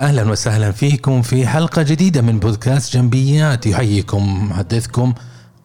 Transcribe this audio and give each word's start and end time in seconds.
أهلا 0.00 0.30
وسهلا 0.30 0.72
فيكم 0.72 1.22
في 1.22 1.46
حلقة 1.46 1.82
جديدة 1.82 2.22
من 2.22 2.38
بودكاست 2.38 2.96
جنبيات. 2.96 3.66
يحييكم 3.66 4.50
محدثكم 4.50 5.14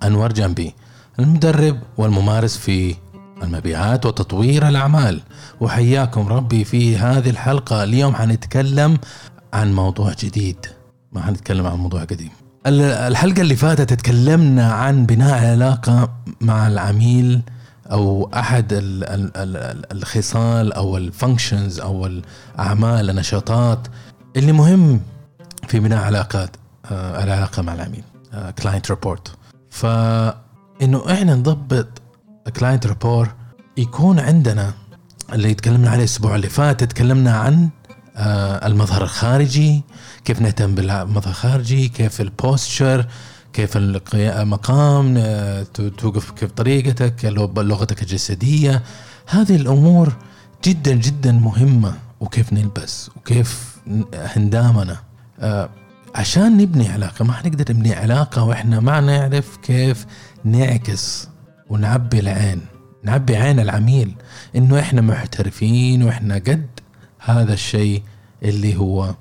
أنور 0.04 0.32
جنبي 0.32 0.74
المدرب 1.20 1.80
والممارس 1.98 2.58
في 2.58 2.96
المبيعات 3.44 4.06
وتطوير 4.06 4.68
الأعمال. 4.68 5.22
وحياكم 5.62 6.28
ربي 6.28 6.64
في 6.64 6.98
هذه 6.98 7.30
الحلقة. 7.30 7.84
اليوم 7.84 8.16
حنتكلم 8.16 8.98
عن 9.54 9.74
موضوع 9.74 10.14
جديد. 10.24 10.66
ما 11.12 11.22
حنتكلم 11.22 11.66
عن 11.68 11.78
موضوع 11.78 12.04
قديم. 12.04 12.30
الحلقة 12.68 13.42
اللي 13.42 13.56
فاتت 13.56 13.94
تكلمنا 13.94 14.74
عن 14.74 15.06
بناء 15.06 15.46
علاقة 15.52 16.12
مع 16.42 16.68
العميل 16.68 17.42
أو 17.92 18.30
أحد 18.34 18.68
الخصال 19.92 20.74
أو 20.74 20.98
ال 20.98 21.06
functions 21.06 21.80
أو 21.80 22.06
الاعمال 22.06 23.10
النشاطات. 23.10 23.88
اللي 24.36 24.52
مهم 24.52 25.02
في 25.68 25.80
بناء 25.80 26.04
علاقات 26.04 26.50
آه 26.92 27.24
العلاقة 27.24 27.62
مع 27.62 27.74
العميل 27.74 28.04
client 28.60 28.92
rapport 28.92 29.32
فانه 29.70 31.12
إحنا 31.12 31.36
نضبط 31.36 31.88
client 32.60 32.88
rapport 32.88 33.36
يكون 33.78 34.20
عندنا 34.20 34.74
اللي 35.34 35.54
تكلمنا 35.54 35.90
عليه 35.90 36.00
الأسبوع 36.00 36.36
اللي 36.36 36.50
فات 36.50 36.84
تكلمنا 36.84 37.38
عن 37.38 37.70
آه 38.16 38.68
المظهر 38.68 39.04
الخارجي 39.04 39.84
كيف 40.26 40.42
نهتم 40.42 40.76
بالمظهر 40.76 41.30
الخارجي 41.30 41.88
كيف 41.90 42.22
ال 42.22 42.32
posture 42.32 43.06
كيف 43.54 43.78
المقام 44.14 45.16
آه، 45.18 45.64
توقف 45.98 46.32
كيف 46.32 46.52
طريقتك 46.52 47.26
لغتك 47.26 48.02
الجسدية. 48.02 48.84
هذه 49.28 49.56
الأمور 49.56 50.14
جدا 50.64 50.94
جدا 50.94 51.32
مهمة 51.32 51.94
وكيف 52.20 52.54
نلبس 52.54 53.10
وكيف 53.18 53.75
هندامنا. 54.14 54.98
آه، 55.40 55.70
عشان 56.16 56.58
نبني 56.58 56.90
علاقة 56.90 57.26
ما 57.26 57.34
حنقدر 57.34 57.74
نبني 57.74 57.94
علاقة 57.94 58.44
وإحنا 58.44 58.80
ما 58.80 59.00
نعرف 59.00 59.58
كيف 59.58 60.06
نعكس 60.44 61.30
ونعبي 61.70 62.20
العين. 62.20 62.62
نعبي 63.04 63.36
عين 63.36 63.60
العميل 63.60 64.16
إنه 64.56 64.80
إحنا 64.80 65.02
محترفين 65.02 66.04
وإحنا 66.04 66.36
قد 66.36 66.68
هذا 67.20 67.54
الشيء 67.54 68.04
اللي 68.44 68.76
هو 68.78 69.16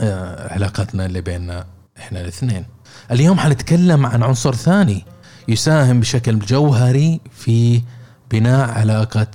آه، 0.00 0.52
علاقتنا 0.52 1.06
اللي 1.06 1.20
بيننا 1.20 1.66
إحنا 1.98 2.20
الاثنين. 2.20 2.64
اليوم 3.10 3.38
حنتكلم 3.38 4.06
عن 4.06 4.22
عنصر 4.22 4.54
ثاني 4.54 5.04
يساهم 5.48 6.00
بشكل 6.00 6.38
جوهري 6.38 7.20
في 7.32 7.82
بناء 8.30 8.70
علاقة 8.70 9.26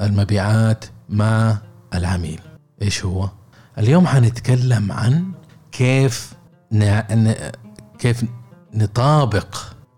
المبيعات 0.00 0.84
مع 1.08 1.58
العميل. 1.94 2.40
إيش 2.82 3.04
هو؟ 3.04 3.28
اليوم 3.80 4.06
حنتكلم 4.06 4.92
عن 4.92 5.32
كيف 5.72 6.32
ن... 6.72 7.34
كيف 7.98 8.24
نطابق 8.74 9.56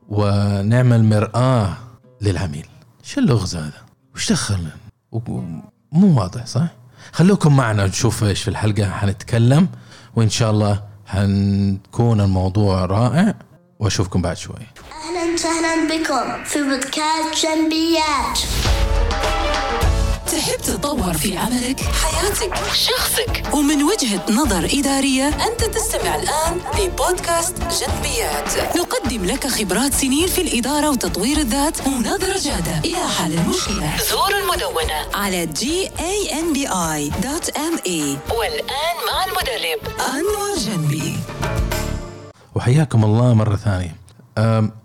ونعمل 0.08 1.04
مرآة 1.04 1.76
للعميل 2.20 2.66
شو 3.02 3.20
اللغز 3.20 3.56
هذا؟ 3.56 3.82
وش 4.14 4.32
دخلنا؟ 4.32 4.70
مو 5.92 6.20
واضح 6.20 6.46
صح؟ 6.46 6.66
خلوكم 7.12 7.56
معنا 7.56 7.86
نشوف 7.86 8.24
إيش 8.24 8.42
في 8.42 8.48
الحلقة 8.48 8.90
حنتكلم 8.90 9.68
وإن 10.16 10.28
شاء 10.28 10.50
الله 10.50 10.82
حنكون 11.06 12.20
الموضوع 12.20 12.84
رائع 12.84 13.34
وأشوفكم 13.78 14.22
بعد 14.22 14.36
شوي 14.36 14.54
أهلا 14.54 15.34
وسهلا 15.34 15.74
بكم 15.88 16.44
في 16.44 16.62
بودكاست 16.62 17.46
جنبيات 17.46 18.38
تحب 20.26 20.60
تتطور 20.62 21.12
في 21.12 21.36
عملك، 21.36 21.80
حياتك، 21.80 22.54
شخصك. 22.74 23.54
ومن 23.54 23.82
وجهة 23.82 24.22
نظر 24.30 24.64
إدارية 24.64 25.28
أنت 25.28 25.64
تستمع 25.64 26.16
الآن 26.16 26.60
لبودكاست 26.78 27.54
جنبيات. 27.58 28.76
نقدم 28.76 29.24
لك 29.24 29.46
خبرات 29.46 29.94
سنين 29.94 30.26
في 30.26 30.40
الإدارة 30.40 30.90
وتطوير 30.90 31.36
الذات 31.36 31.86
ونظرة 31.86 32.38
جادة. 32.38 32.78
إلى 32.84 33.08
حل 33.18 33.32
المشكلة 33.32 33.96
زور 34.10 34.34
المدونة. 34.42 35.06
على 35.14 35.46
ganbi.me 35.46 36.72
والآن 38.38 38.96
مع 39.08 39.24
المدرب. 39.24 39.80
أنور 40.00 40.58
جنبي. 40.58 41.16
وحياكم 42.54 43.04
الله 43.04 43.34
مرة 43.34 43.56
ثانية. 43.56 43.96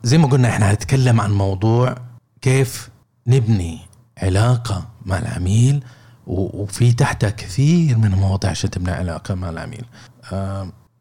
زي 0.04 0.18
ما 0.18 0.28
قلنا 0.28 0.50
إحنا 0.50 0.72
هنتكلم 0.72 1.22
عن 1.22 1.32
موضوع 1.32 1.96
كيف 2.42 2.90
نبني 3.28 3.87
علاقة 4.18 4.88
مع 5.06 5.18
العميل 5.18 5.84
وفي 6.28 6.94
تحتها 6.94 7.30
كثير 7.30 7.98
من 7.98 8.14
المواضيع 8.14 8.50
عشان 8.52 8.70
تبني 8.70 8.92
علاقة 8.92 9.36
مع 9.36 9.50
العميل. 9.50 9.86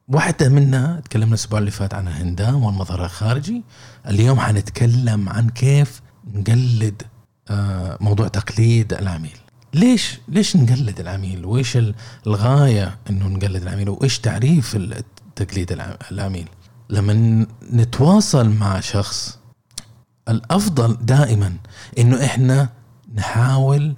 واحدة 0.08 0.48
منها 0.48 1.00
تكلمنا 1.00 1.28
الأسبوع 1.28 1.58
اللي 1.58 1.70
فات 1.70 1.94
عن 1.94 2.08
الهندام 2.08 2.64
والمظهر 2.64 3.04
الخارجي. 3.04 3.62
اليوم 4.08 4.40
حنتكلم 4.40 5.28
عن 5.28 5.48
كيف 5.48 6.00
نقلد 6.34 7.02
موضوع 8.00 8.28
تقليد 8.28 8.92
العميل. 8.92 9.36
ليش 9.74 10.18
ليش 10.28 10.56
نقلد 10.56 11.00
العميل؟ 11.00 11.44
وإيش 11.44 11.78
الغاية 12.26 12.98
إنه 13.10 13.28
نقلد 13.28 13.62
العميل؟ 13.62 13.88
وإيش 13.88 14.18
تعريف 14.18 14.78
تقليد 15.36 15.80
العميل؟ 16.12 16.48
لما 16.90 17.46
نتواصل 17.72 18.48
مع 18.48 18.80
شخص 18.80 19.38
الأفضل 20.28 20.96
دائما 21.00 21.56
إنه 21.98 22.24
إحنا 22.24 22.68
نحاول 23.16 23.94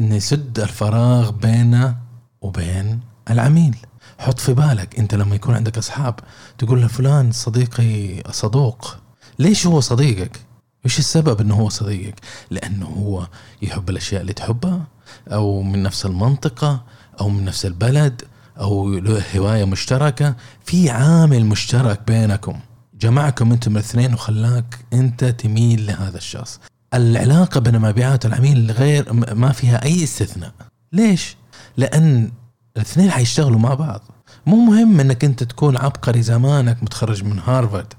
نسد 0.00 0.60
الفراغ 0.60 1.30
بيننا 1.30 1.96
وبين 2.40 3.00
العميل. 3.30 3.76
حط 4.18 4.38
في 4.38 4.54
بالك 4.54 4.98
انت 4.98 5.14
لما 5.14 5.34
يكون 5.34 5.54
عندك 5.54 5.78
اصحاب 5.78 6.14
تقول 6.58 6.82
لفلان 6.82 7.32
صديقي 7.32 8.22
صدوق. 8.32 8.96
ليش 9.38 9.66
هو 9.66 9.80
صديقك؟ 9.80 10.40
إيش 10.84 10.98
السبب 10.98 11.40
انه 11.40 11.54
هو 11.54 11.68
صديقك؟ 11.68 12.20
لأنه 12.50 12.86
هو 12.86 13.26
يحب 13.62 13.90
الأشياء 13.90 14.20
اللي 14.20 14.32
تحبها 14.32 14.86
أو 15.28 15.62
من 15.62 15.82
نفس 15.82 16.06
المنطقة 16.06 16.84
أو 17.20 17.28
من 17.28 17.44
نفس 17.44 17.66
البلد 17.66 18.22
أو 18.60 18.90
له 18.90 19.22
هواية 19.36 19.64
مشتركة. 19.64 20.34
في 20.64 20.90
عامل 20.90 21.46
مشترك 21.46 22.00
بينكم. 22.06 22.60
جمعكم 22.94 23.52
أنتم 23.52 23.72
الاثنين 23.72 24.14
وخلاك 24.14 24.78
انت 24.92 25.24
تميل 25.24 25.86
لهذا 25.86 26.16
الشخص. 26.16 26.60
العلاقة 26.94 27.60
بين 27.60 27.80
مبيعات 27.80 28.26
العميل 28.26 28.70
غير 28.70 29.12
ما 29.12 29.52
فيها 29.52 29.84
أي 29.84 30.04
استثناء. 30.04 30.52
ليش؟ 30.92 31.36
لأن 31.76 32.32
الاثنين 32.76 33.10
حيشتغلوا 33.10 33.58
مع 33.58 33.74
بعض. 33.74 34.02
مو 34.46 34.56
مهم 34.56 35.00
إنك 35.00 35.24
أنت 35.24 35.42
تكون 35.42 35.76
عبقري 35.76 36.22
زمانك 36.22 36.82
متخرج 36.82 37.24
من 37.24 37.38
هارفارد. 37.38 37.92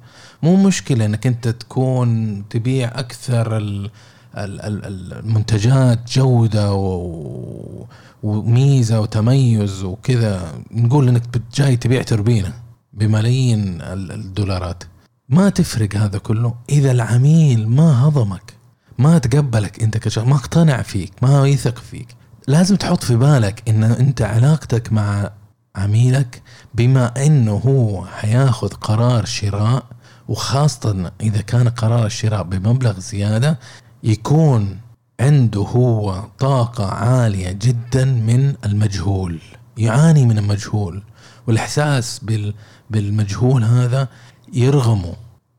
مو 0.44 0.55
مشكلة 0.55 1.05
إنك 1.05 1.28
أنت 1.28 1.47
تكون 1.47 2.44
تبيع 2.50 3.00
أكثر 3.00 3.57
المنتجات 4.38 6.11
جودة 6.11 6.73
وميزة 8.23 9.00
وتميز 9.00 9.84
وكذا. 9.84 10.61
نقول 10.72 11.07
إنك 11.07 11.41
جاي 11.55 11.78
تبيع 11.78 12.01
توربينة 12.01 12.53
بملايين 12.94 13.81
الدولارات. 13.81 14.84
ما 15.29 15.50
تفرق 15.50 15.95
هذا 15.95 16.17
كله. 16.17 16.55
إذا 16.69 16.91
العميل 16.91 17.67
ما 17.67 18.07
هضمك 18.07 18.54
ما 18.97 19.17
تقبلك 19.17 19.83
انت 19.83 19.97
كشخص 19.97 20.25
ما 20.25 20.35
اقتنع 20.35 20.81
فيك 20.81 21.11
ما 21.22 21.47
يثق 21.47 21.79
فيك. 21.79 22.07
لازم 22.47 22.75
تحط 22.75 23.03
في 23.03 23.16
بالك 23.16 23.63
إن 23.69 23.83
أنت 23.83 24.22
علاقتك 24.22 24.94
مع 24.94 25.31
عميلك 25.75 26.41
بما 26.73 27.25
إنه 27.25 27.51
هو 27.51 28.05
حياخذ 28.05 28.67
قرار 28.67 29.25
شراء 29.25 29.84
وخاصة 30.28 31.11
إذا 31.22 31.41
كان 31.41 31.69
قرار 31.69 32.05
الشراء 32.05 32.44
بمبلغ 32.44 33.00
زيادة 33.00 33.59
يكون 34.03 34.79
عنده 35.19 35.61
هو 35.61 36.23
طاقة 36.39 36.85
عالية 36.85 37.51
جدا 37.51 38.05
من 38.05 38.55
المجهول 38.66 39.39
يعاني 39.78 40.25
من 40.25 40.38
المجهول. 40.38 41.03
والإحساس 41.47 42.22
بالمجهول 42.90 43.64
هذا 43.64 44.08
يرغمه 44.53 45.14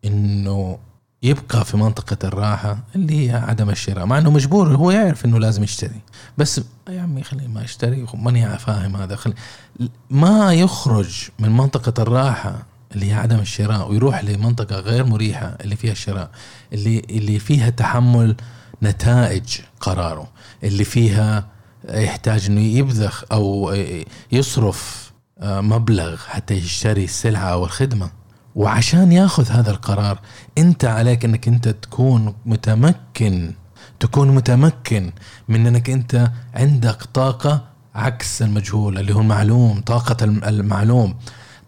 إنه 0.05 0.79
يبقى 1.23 1.65
في 1.65 1.77
منطقة 1.77 2.17
الراحة 2.29 2.79
اللي 2.95 3.29
هي 3.31 3.37
عدم 3.37 3.71
الشراء 3.71 4.07
مع 4.07 4.19
إنه 4.19 4.31
مجبور 4.31 4.69
هو 4.77 4.91
يعرف 4.91 5.25
إنه 5.25 5.39
لازم 5.39 5.63
يشتري. 5.63 6.01
بس 6.39 6.61
يا 6.89 7.01
عمي 7.01 7.23
خليه 7.23 7.47
ما 7.49 7.63
يشتري 7.63 8.07
ماني 8.15 8.59
فاهم 8.59 8.97
هذا. 8.97 9.17
خلي 9.17 9.35
ما 10.11 10.53
يخرج 10.55 11.29
من 11.39 11.51
منطقة 11.51 12.03
الراحة 12.03 12.63
اللي 12.95 13.11
هي 13.11 13.15
عدم 13.15 13.39
الشراء 13.39 13.91
ويروح 13.91 14.25
لمنطقة 14.25 14.77
غير 14.81 15.05
مريحة 15.05 15.57
اللي 15.61 15.77
فيها 15.77 15.93
الشراء 15.93 16.31
اللي 16.73 17.03
اللي 17.11 17.39
فيها 17.39 17.71
تحمل 17.71 18.37
نتائج 18.83 19.59
قراره 19.81 20.29
اللي 20.65 20.85
فيها 20.85 21.47
يحتاج 21.89 22.47
إنه 22.47 22.61
يبذخ 22.61 23.25
أو 23.33 23.75
يصرف 24.33 25.13
آه، 25.39 25.61
مبلغ 25.61 26.17
حتى 26.17 26.55
يشتري 26.55 27.05
السلعة 27.05 27.43
أو 27.53 27.65
الخدمة 27.65 28.11
وعشان 28.57 29.13
ياخذ 29.13 29.51
هذا 29.51 29.71
القرار 29.71 30.21
انت 30.59 30.85
عليك 30.85 31.25
انك 31.25 31.49
انت 31.49 31.69
تكون 31.69 32.35
متمكن 32.47 33.53
تكون 34.01 34.29
متمكن 34.35 35.13
من 35.49 35.67
انك 35.67 35.91
انت 35.91 36.31
عندك 36.55 37.03
طاقة 37.03 37.65
عكس 37.95 38.43
المجهول 38.43 38.99
اللي 38.99 39.15
هو 39.15 39.21
المعلوم 39.21 39.81
الم- 40.23 40.45
المعلوم. 40.45 41.15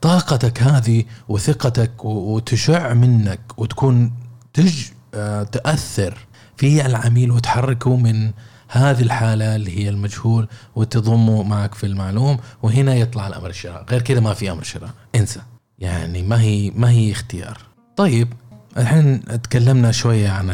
طاقتك 0.00 0.62
هذه 0.62 1.04
وثقتك 1.28 2.04
وتشع 2.04 2.92
منك 2.94 3.40
وتكون 3.56 4.12
تج 4.52 4.82
آه، 5.14 5.42
تأثر 5.42 6.18
في 6.56 6.86
العميل 6.86 7.30
وتحركه 7.30 7.96
من 7.96 8.30
هذه 8.68 9.02
الحالة 9.02 9.56
اللي 9.56 9.78
هي 9.84 9.88
المجهول 9.88 10.48
وتضمه 10.76 11.42
معك 11.42 11.74
في 11.74 11.86
المعلوم 11.86 12.38
وهنا 12.62 12.94
يطلع 12.94 13.26
الأمر 13.26 13.48
الشراء. 13.48 13.84
غير 13.90 14.02
كذا 14.02 14.20
ما 14.20 14.34
في 14.34 14.50
أمر 14.50 14.62
شراء. 14.62 14.90
انسى. 15.14 15.40
يعني 15.78 16.22
ما 16.22 16.40
هي 16.40 16.70
ما 16.70 16.90
هي 16.90 17.12
اختيار. 17.12 17.58
طيب 17.96 18.28
الحين 18.76 19.24
تكلمنا 19.42 19.92
شوية 19.92 20.30
عن 20.30 20.50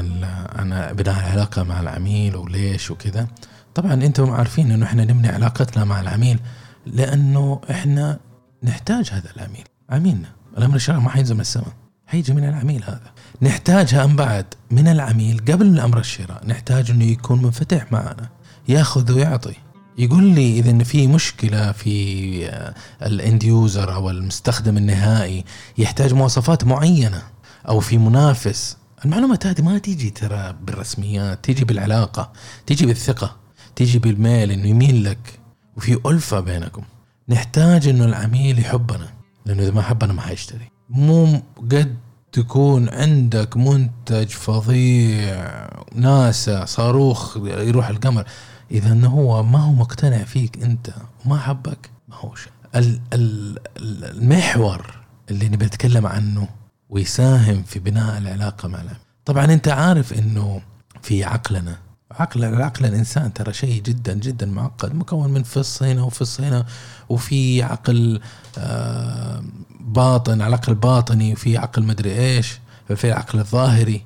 عن 0.53 0.69
بناء 0.93 1.19
العلاقة 1.19 1.63
مع 1.63 1.81
العميل 1.81 2.37
وليش 2.37 2.91
وكذا. 2.91 3.29
طبعا 3.75 3.93
أنتم 3.93 4.31
عارفين 4.31 4.71
إنه 4.71 4.87
إحنا 4.87 5.05
نبني 5.05 5.29
علاقتنا 5.29 5.85
مع 5.85 6.01
العميل 6.01 6.39
لأنه 6.87 7.61
إحنا 7.71 8.19
نحتاج 8.63 9.11
هذا 9.13 9.31
العميل 9.37 9.65
عميلنا. 9.91 10.29
الأمر 10.59 10.77
الشرعي 10.77 11.01
ما 11.01 11.11
حينزل 11.11 11.35
من 11.35 11.41
السماء 11.41 11.73
حيجي 12.07 12.33
من 12.33 12.49
العميل 12.49 12.85
هذا. 12.85 13.13
نحتاجها 13.43 14.05
ام 14.05 14.17
بعد 14.17 14.47
من 14.71 14.89
العميل 14.89 15.39
قبل 15.39 15.67
الأمر 15.67 15.99
الشراء 15.99 16.47
نحتاج 16.47 16.91
إنه 16.91 17.05
يكون 17.05 17.43
منفتح 17.43 17.93
معنا 17.93 18.29
يأخذ 18.69 19.13
ويعطي. 19.13 19.55
يقول 19.99 20.25
لي 20.25 20.59
إذا 20.59 20.85
في 20.85 21.07
مشكلة 21.07 21.73
في 21.73 22.47
آه، 22.49 22.75
الاند 23.03 23.45
يوزر 23.45 23.95
أو 23.95 24.11
المستخدم 24.11 24.77
النهائي 24.77 25.45
يحتاج 25.79 26.15
مواصفات 26.15 26.65
معينة 26.65 27.23
أو 27.69 27.81
في 27.81 27.99
منافس. 27.99 28.77
المعلومات 29.05 29.47
هذه 29.47 29.63
ما 29.63 29.79
تيجي 29.79 30.11
ترى 30.11 30.57
بالرسميات 30.63 31.45
تيجي 31.45 31.65
بالعلاقة 31.65 32.33
تيجي 32.67 32.87
بالثقة 32.87 33.37
تيجي 33.77 33.99
بالميل 33.99 34.51
إنه 34.51 34.69
يميل 34.69 35.05
لك. 35.05 35.41
وفي 35.77 36.01
ألفة 36.07 36.41
بينكم. 36.41 36.83
نحتاج 37.29 37.89
إنه 37.89 38.05
العميل 38.05 38.59
يحبنا 38.59 39.09
لأنه 39.47 39.63
إذا 39.63 39.71
ما 39.71 39.83
حبنا 39.83 40.13
ما 40.13 40.21
حيشتري. 40.21 40.71
مو 40.91 41.43
قد 41.59 41.97
تكون 42.33 42.89
عندك 42.89 43.57
منتج 43.57 44.29
فظيع 44.29 45.69
ناسا 45.95 46.65
صاروخ 46.65 47.37
يروح 47.47 47.89
القمر. 47.89 48.25
إذا 48.71 48.93
إنه 48.93 49.09
هو 49.09 49.43
ما 49.43 49.59
هو 49.59 49.73
مقتنع 49.73 50.25
فيك 50.25 50.63
أنت 50.63 50.91
وما 51.27 51.39
حبك 51.39 51.91
ما 52.09 52.17
هو 52.17 52.35
شيء. 52.35 52.53
ال- 52.75 53.01
ال- 53.13 53.59
ال- 53.77 54.05
المحور 54.05 54.99
اللي 55.31 55.49
نبي 55.49 55.65
نتكلم 55.67 56.07
عنه 56.07 56.49
ويساهم 56.91 57.63
في 57.63 57.79
بناء 57.79 58.19
العلاقة 58.19 58.69
مع 58.69 58.81
العميل 58.81 59.01
طبعا 59.25 59.45
أنت 59.45 59.69
عارف 59.69 60.13
إنه 60.13 60.61
في 61.03 61.25
عقلنا. 61.25 61.79
عقل 62.11 62.63
عقل 62.63 62.87
الإنسان 62.87 63.33
ترى 63.33 63.53
شيء 63.53 63.83
جدا 63.83 64.15
جدا 64.15 64.47
معقد 64.47 64.95
مكون 64.95 65.31
من 65.31 65.43
فص 65.43 65.83
هنا 65.83 66.03
وفص 66.03 66.41
هنا 66.41 66.65
وفي 67.09 67.63
عقل 67.63 68.21
آه، 68.59 69.45
باطن 69.81 70.43
العقل 70.43 70.73
الباطني 70.73 71.33
وفي 71.33 71.59
عقل 71.59 71.83
مدري 71.83 72.19
إيش 72.19 72.59
في 72.97 73.07
العقل 73.09 73.39
الظاهري. 73.39 74.03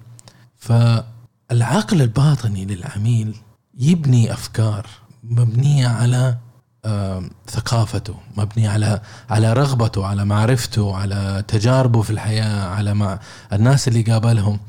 فالعقل 0.57 2.03
الباطني 2.03 2.65
للعميل 2.65 3.37
يبني 3.79 4.33
أفكار 4.33 4.87
مبنية 5.23 5.87
على 5.89 6.37
آم، 6.85 7.31
ثقافته 7.51 8.15
مبني 8.37 8.69
على 8.69 9.01
على 9.31 9.53
رغبته 9.53 10.07
على 10.07 10.25
معرفته 10.25 10.97
على 10.97 11.45
تجاربه 11.49 12.03
في 12.03 12.11
الحياة 12.11 12.69
على 12.69 12.95
مع 12.95 13.19
الناس 13.53 13.89
اللي 13.89 14.03
قابلهم. 14.03 14.61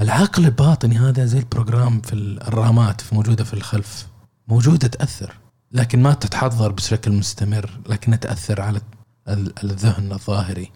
العقل 0.00 0.44
الباطني 0.44 0.98
هذا 0.98 1.24
زي 1.24 1.38
البروجرام 1.38 2.00
في 2.00 2.12
الرامات 2.12 3.00
في 3.00 3.14
موجودة 3.14 3.44
في 3.44 3.54
الخلف. 3.54 4.06
موجودة 4.48 4.88
تأثر 4.88 5.32
لكن 5.72 6.02
ما 6.02 6.12
تتحضر 6.14 6.72
بشكل 6.72 7.12
مستمر 7.12 7.70
لكنها 7.88 8.18
تأثر 8.18 8.60
على 8.60 8.80
ال- 9.28 9.52
الذهن 9.64 10.12
الظاهري. 10.12 10.70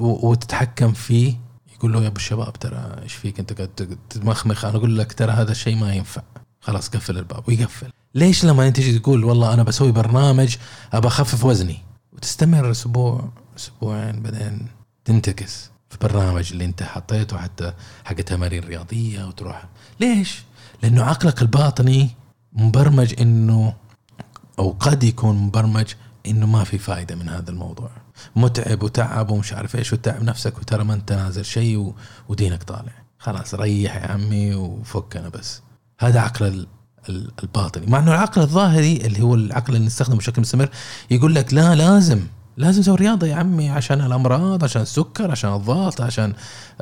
وتتحكم 0.00 0.92
فيه. 0.92 1.34
يقول 1.74 1.92
له 1.92 2.02
يا 2.02 2.06
أبو 2.06 2.16
الشباب 2.16 2.52
ترى 2.52 2.96
إيش 3.02 3.14
فيك 3.14 3.40
أنت 3.40 3.52
قاعد 3.52 3.98
تمخمخ؟ 4.10 4.64
أنا 4.64 4.76
أقول 4.76 4.98
لك 4.98 5.12
ترى 5.12 5.32
هذا 5.32 5.50
الشيء 5.52 5.76
ما 5.76 5.94
ينفع. 5.94 6.22
خلاص 6.68 6.88
قفل 6.88 7.18
الباب 7.18 7.48
ويقفل. 7.48 7.90
ليش 8.14 8.44
لما 8.44 8.68
أنت 8.68 8.76
تجي 8.76 8.98
تقول 8.98 9.24
والله 9.24 9.54
أنا 9.54 9.62
بسوي 9.62 9.92
برنامج 9.92 10.56
أبى 10.92 11.06
أخفف 11.06 11.44
وزني؟ 11.44 11.78
وتستمر 12.12 12.70
أسبوع 12.70 13.28
أسبوعين 13.56 14.22
بعدين 14.22 14.68
تنتكس 15.04 15.70
في 15.88 15.94
البرنامج 15.94 16.52
اللي 16.52 16.64
أنت 16.64 16.82
حطيته 16.82 17.38
حتى 17.38 17.72
حق 18.04 18.14
تمارين 18.14 18.64
رياضية 18.64 19.24
وتروح. 19.24 19.64
ليش؟ 20.00 20.42
لأنه 20.82 21.04
عقلك 21.04 21.42
الباطني 21.42 22.10
مبرمج 22.52 23.14
إنه 23.20 23.74
أو 24.58 24.76
قد 24.80 25.04
يكون 25.04 25.36
مبرمج 25.36 25.94
إنه 26.26 26.46
ما 26.46 26.64
في 26.64 26.78
فائده 26.78 27.14
من 27.14 27.28
هذا 27.28 27.50
الموضوع. 27.50 27.90
متعب 28.36 28.82
وتعب 28.82 29.30
ومش 29.30 29.52
عارف 29.52 29.76
إيش 29.76 29.92
وتعب 29.92 30.22
نفسك 30.22 30.58
وترى 30.58 30.84
ما 30.84 30.94
أنت 30.94 31.12
نازل 31.12 31.44
شيء. 31.44 31.94
ودينك 32.28 32.62
طالع. 32.62 32.92
خلاص 33.18 33.54
ريح 33.54 33.96
يا 33.96 34.12
عمي 34.12 34.54
وفكنا 34.54 35.28
بس. 35.28 35.67
هذا 35.98 36.20
عقل 36.20 36.46
ال... 36.46 36.66
ال- 37.08 37.30
الباطني. 37.42 37.86
مع 37.86 37.98
إنه 37.98 38.10
العقل 38.14 38.42
الظاهري 38.42 38.96
اللي 38.96 39.22
هو 39.22 39.34
العقل 39.34 39.74
اللي 39.74 39.86
نستخدمه 39.86 40.18
بشكل 40.18 40.40
مستمر 40.40 40.68
يقول 41.10 41.34
لك 41.34 41.54
لا 41.54 41.74
لازم 41.74 42.20
لازم 42.56 42.82
تسوي 42.82 42.96
رياضة 42.96 43.26
يا 43.26 43.34
عمي 43.36 43.70
عشان 43.70 44.00
الأمراض 44.00 44.64
عشان 44.64 44.82
السكر 44.82 45.30
عشان 45.30 45.54
الضغط 45.54 46.00
عشان 46.00 46.32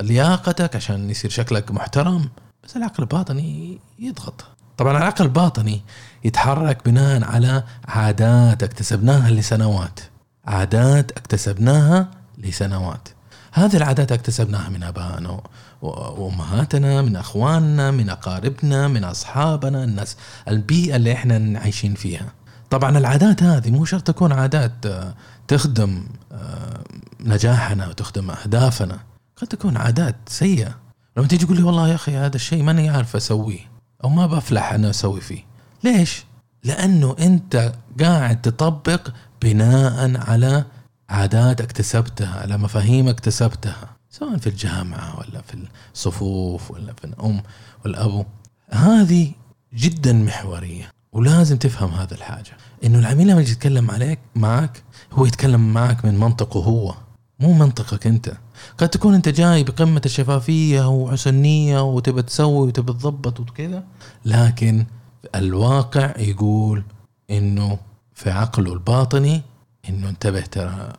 لياقتك 0.00 0.76
عشان 0.76 1.10
يصير 1.10 1.30
شكلك 1.30 1.70
محترم. 1.70 2.28
بس 2.64 2.76
العقل 2.76 3.02
الباطني 3.02 3.78
يضغط. 3.98 4.44
طبعا 4.76 4.98
العقل 4.98 5.24
الباطني 5.24 5.82
يتحرك 6.24 6.84
بناء 6.84 7.24
على 7.24 7.62
عادات 7.88 8.62
اكتسبناها 8.62 9.30
لسنوات. 9.30 10.00
عادات 10.46 11.10
اكتسبناها 11.10 12.10
لسنوات. 12.38 13.08
هذه 13.52 13.76
العادات 13.76 14.12
اكتسبناها 14.12 14.68
من 14.68 14.82
أبائنا 14.82 15.40
وأمهاتنا 15.86 17.02
من 17.02 17.16
أخواننا 17.16 17.90
من 17.90 18.10
أقاربنا 18.10 18.88
من 18.88 19.04
أصحابنا 19.04 19.84
الناس 19.84 20.16
البيئة 20.48 20.96
اللي 20.96 21.12
إحنا 21.12 21.58
عايشين 21.58 21.94
فيها. 21.94 22.32
طبعا 22.70 22.98
العادات 22.98 23.42
هذه 23.42 23.70
مو 23.70 23.84
شرط 23.84 24.02
تكون 24.02 24.32
عادات 24.32 24.86
آه، 24.86 25.14
تخدم 25.48 26.06
آه، 26.32 26.84
نجاحنا 27.20 27.88
وتخدم 27.88 28.30
أهدافنا. 28.30 28.98
قد 29.36 29.46
تكون 29.46 29.76
عادات 29.76 30.16
سيئة. 30.28 30.74
لما 31.16 31.26
تيجي 31.26 31.44
تقول 31.44 31.56
لي 31.56 31.62
والله 31.62 31.88
يا 31.88 31.94
أخي 31.94 32.16
هذا 32.16 32.36
الشيء 32.36 32.62
ماني 32.62 32.88
عارف 32.88 33.16
أسويه 33.16 33.60
أو 34.04 34.08
ما 34.08 34.26
بفلح 34.26 34.72
أنا 34.72 34.90
أسوي 34.90 35.20
فيه. 35.20 35.44
ليش؟ 35.84 36.24
لأنه 36.64 37.16
أنت 37.18 37.72
قاعد 38.00 38.42
تطبق 38.42 39.08
بناء 39.42 40.20
على 40.30 40.64
عادات 41.10 41.60
اكتسبتها 41.60 42.40
على 42.40 42.58
مفاهيم 42.58 43.08
اكتسبتها. 43.08 43.95
سواء 44.18 44.36
في 44.36 44.46
الجامعة 44.46 45.18
ولا 45.18 45.42
في 45.42 45.58
الصفوف 45.94 46.70
ولا 46.70 46.92
في 46.92 47.04
الأم 47.04 47.42
والأبو. 47.84 48.24
هذه 48.70 49.32
جدا 49.74 50.12
محورية 50.12 50.90
ولازم 51.12 51.56
تفهم 51.56 51.90
هذا 51.90 52.14
الحاجة. 52.14 52.56
إنه 52.84 52.98
العميل 52.98 53.28
لما 53.28 53.40
يجي 53.40 53.52
يتكلم 53.52 53.90
عليك 53.90 54.18
معك 54.34 54.82
هو 55.12 55.26
يتكلم 55.26 55.72
معك 55.74 56.04
من 56.04 56.18
منطقه 56.18 56.60
هو 56.60 56.94
مو 57.40 57.52
منطقك 57.52 58.06
أنت. 58.06 58.32
قد 58.78 58.88
تكون 58.88 59.14
أنت 59.14 59.28
جاي 59.28 59.64
بقمة 59.64 60.02
الشفافية 60.04 60.88
وحسن 60.88 61.34
نيه 61.34 61.82
وتبى 61.82 62.22
تسوي 62.22 62.68
وتبى 62.68 62.92
تضبط 62.92 63.40
وكذا 63.40 63.84
لكن 64.24 64.86
الواقع 65.34 66.14
يقول 66.18 66.84
إنه 67.30 67.78
في 68.14 68.30
عقله 68.30 68.72
الباطني 68.72 69.42
إنه 69.88 70.08
انتبه 70.08 70.40
ترى 70.40 70.92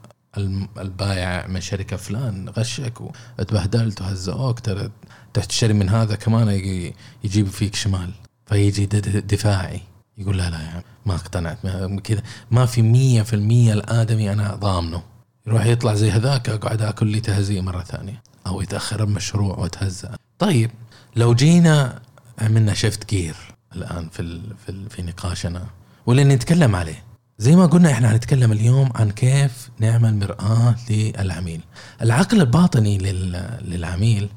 البايع 0.78 1.48
من 1.48 1.62
شركة 1.62 1.98
فلان 1.98 2.50
غشك 2.50 3.02
وتبهدلت 3.40 4.02
وهزأوك 4.02 4.60
ترى 4.60 4.90
تشتري 5.34 5.74
من 5.74 5.90
هذا 5.90 6.16
كمان 6.16 6.48
يجي- 6.48 6.96
يجيب 7.24 7.48
فيك 7.48 7.76
شمال. 7.76 8.12
فيجي 8.46 8.86
دفاعي 9.22 9.82
يقول 10.18 10.38
لا 10.38 10.50
لا 10.50 10.62
يا 10.62 10.68
عم 10.68 10.82
ما 11.06 11.16
اقتنعت. 11.16 11.58
كذا. 12.04 12.22
ما 12.52 12.66
في 12.66 12.82
مية 12.82 13.22
في 13.22 13.34
المية 13.36 13.74
الآدمي 13.74 14.32
أنا 14.34 14.56
ضامنه. 14.56 15.04
يروح 15.48 15.66
يطلع 15.66 15.94
زي 15.96 16.12
هذاك 16.12 16.50
أقعد 16.50 16.82
أكل 16.82 17.08
لي 17.08 17.20
تهزيء 17.20 17.62
مرة 17.62 17.84
ثانية. 17.84 18.22
أو 18.48 18.62
يتأخر 18.62 19.04
المشروع 19.04 19.58
وأتهزأ. 19.58 20.16
طيب 20.40 20.72
لو 21.16 21.34
جينا 21.34 22.02
عملنا 22.40 22.74
شيفت 22.74 23.10
جير 23.10 23.36
الآن 23.76 24.10
في 24.12 24.42
في, 24.66 24.90
في 24.90 25.02
نقاشنا 25.02 25.66
واللي 26.06 26.24
نتكلم 26.24 26.76
عليه 26.76 27.04
زي 27.40 27.56
ما 27.56 27.66
قلنا 27.66 27.92
إحنا 27.92 28.12
هنتكلم 28.16 28.52
اليوم 28.52 28.90
عن 28.96 29.12
كيف 29.12 29.70
نعمل 29.80 30.16
مرآة 30.20 30.76
للعميل 30.90 31.62
العقل 32.02 32.42
الباطني 32.42 32.98
لل- 32.98 33.60
للعميل 33.62 34.30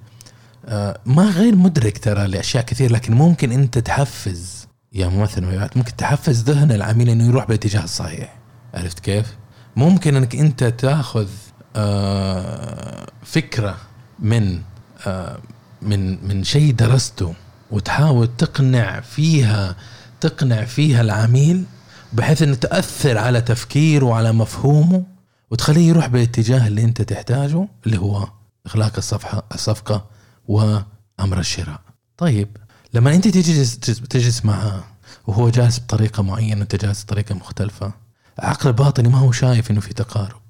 آه، 0.67 1.01
ما 1.07 1.25
غير 1.31 1.57
مدرك 1.57 1.99
ترى 1.99 2.27
لأشياء 2.27 2.65
كثير 2.65 2.93
لكن 2.93 3.15
ممكن 3.15 3.53
أنت 3.53 3.79
تحفز 3.79 4.67
يا 4.93 5.09
ممثل 5.09 5.45
مبيعات 5.45 5.77
ممكن 5.77 5.97
تحفز 5.97 6.43
ذهن 6.43 6.73
العميل 6.73 7.09
إنه 7.09 7.25
يروح 7.27 7.45
بالاتجاه 7.47 7.85
الصحيح 7.85 8.37
عرفت 8.75 8.99
كيف؟ 9.01 9.37
ممكن 9.77 10.17
إنك 10.17 10.35
أنت 10.37 10.65
تأخذ 10.65 11.29
آه، 11.77 13.07
فكرة 13.25 13.77
من 14.19 14.61
آه، 15.07 15.39
من 15.83 16.29
من 16.29 16.45
شيء 16.45 16.73
درسته 16.73 17.35
وتحاول 17.71 18.29
تقنع 18.39 19.01
فيها 19.01 19.77
تقنع 20.21 20.65
فيها 20.65 21.01
العميل 21.01 21.65
بحيث 22.13 22.43
إنه 22.43 22.55
تأثر 22.55 23.19
على 23.19 23.41
تفكيره 23.41 24.05
وعلى 24.05 24.33
مفهومه 24.33 25.05
وتخليه 25.51 25.89
يروح 25.89 26.07
بالاتجاه 26.07 26.67
اللي 26.67 26.85
أنت 26.85 27.03
تحتاجه 27.03 27.69
اللي 27.87 27.99
هو 27.99 28.29
اغلاق 28.67 28.93
الصفحة 28.97 29.43
الصفقة 29.55 30.07
وأمر 30.49 31.39
الشراء. 31.39 31.81
طيب 32.17 32.49
لما 32.95 33.15
أنت 33.15 33.29
تجلس 33.29 33.79
تجلس 33.79 34.45
معه 34.45 34.85
وهو 35.27 35.49
جالس 35.51 35.79
بطريقة 35.79 36.23
معينة 36.23 36.61
وانت 36.61 36.77
جالس 36.77 37.05
بطريقة 37.05 37.35
مختلفة 37.35 37.93
العقل 38.39 38.69
الباطني 38.69 39.09
ما 39.09 39.19
هو 39.19 39.33
شايف 39.33 39.71
إنه 39.71 39.81
في 39.81 39.95
تقارب. 39.95 40.41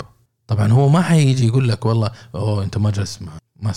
طبعا 0.46 0.72
هو 0.72 0.88
ما 0.88 1.02
حيجي 1.02 1.46
يقول 1.46 1.68
لك 1.68 1.86
والله 1.86 2.10
أوه 2.34 2.64
أنت 2.64 2.78
ما 2.78 2.90
جلست 2.90 3.20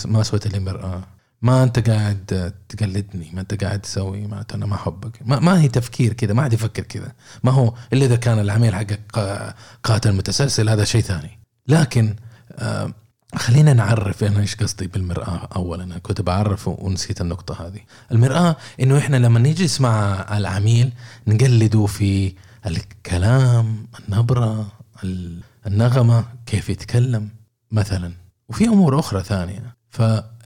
ما 0.06 0.22
سويت 0.22 0.46
لي 0.46 0.58
مرآة 0.60 1.02
ما 1.44 1.62
أنت 1.62 1.88
قاعد 1.90 2.52
تقلدني 2.68 3.30
ما 3.32 3.40
أنت 3.40 3.64
قاعد 3.64 3.80
تسوي 3.80 4.26
ما 4.26 4.44
أنا 4.54 4.66
ما 4.66 4.74
أحبك. 4.74 5.18
ما, 5.24 5.38
ما 5.40 5.60
هي 5.60 5.68
تفكير 5.68 6.12
كذا 6.12 6.32
ما 6.32 6.42
حد 6.42 6.52
يفكر 6.52 6.82
كذا. 6.82 7.12
ما 7.42 7.52
هو 7.52 7.74
إلا 7.92 8.04
إذا 8.04 8.16
كان 8.16 8.38
العميل 8.38 8.74
حقك 8.74 9.00
قا- 9.16 9.54
قاتل 9.82 10.12
متسلسل 10.12 10.68
هذا 10.68 10.84
شيء 10.84 11.00
ثاني. 11.00 11.38
لكن 11.68 12.16
آه 12.52 12.94
خلينا 13.34 13.72
نعرف 13.72 14.24
أنا 14.24 14.40
إيش 14.40 14.54
قصدي 14.56 14.86
بالمرآة 14.86 15.48
اولا. 15.56 15.84
أنا 15.84 15.98
كنت 15.98 16.20
بعرف 16.20 16.68
ونسيت 16.68 17.20
النقطة 17.20 17.66
هذه. 17.66 17.80
المرآة 18.12 18.56
إنه 18.80 18.98
إحنا 18.98 19.16
لما 19.16 19.38
نجلس 19.40 19.80
مع 19.80 20.26
العميل 20.36 20.92
نقلده 21.26 21.86
في 21.86 22.34
الكلام 22.66 23.86
النبرة 24.08 24.66
ال- 25.04 25.40
النغمة 25.66 26.24
كيف 26.46 26.68
يتكلم 26.70 27.28
مثلا. 27.72 28.12
وفي 28.48 28.64
أمور 28.64 28.98
أخرى 28.98 29.22
ثانية. 29.22 29.74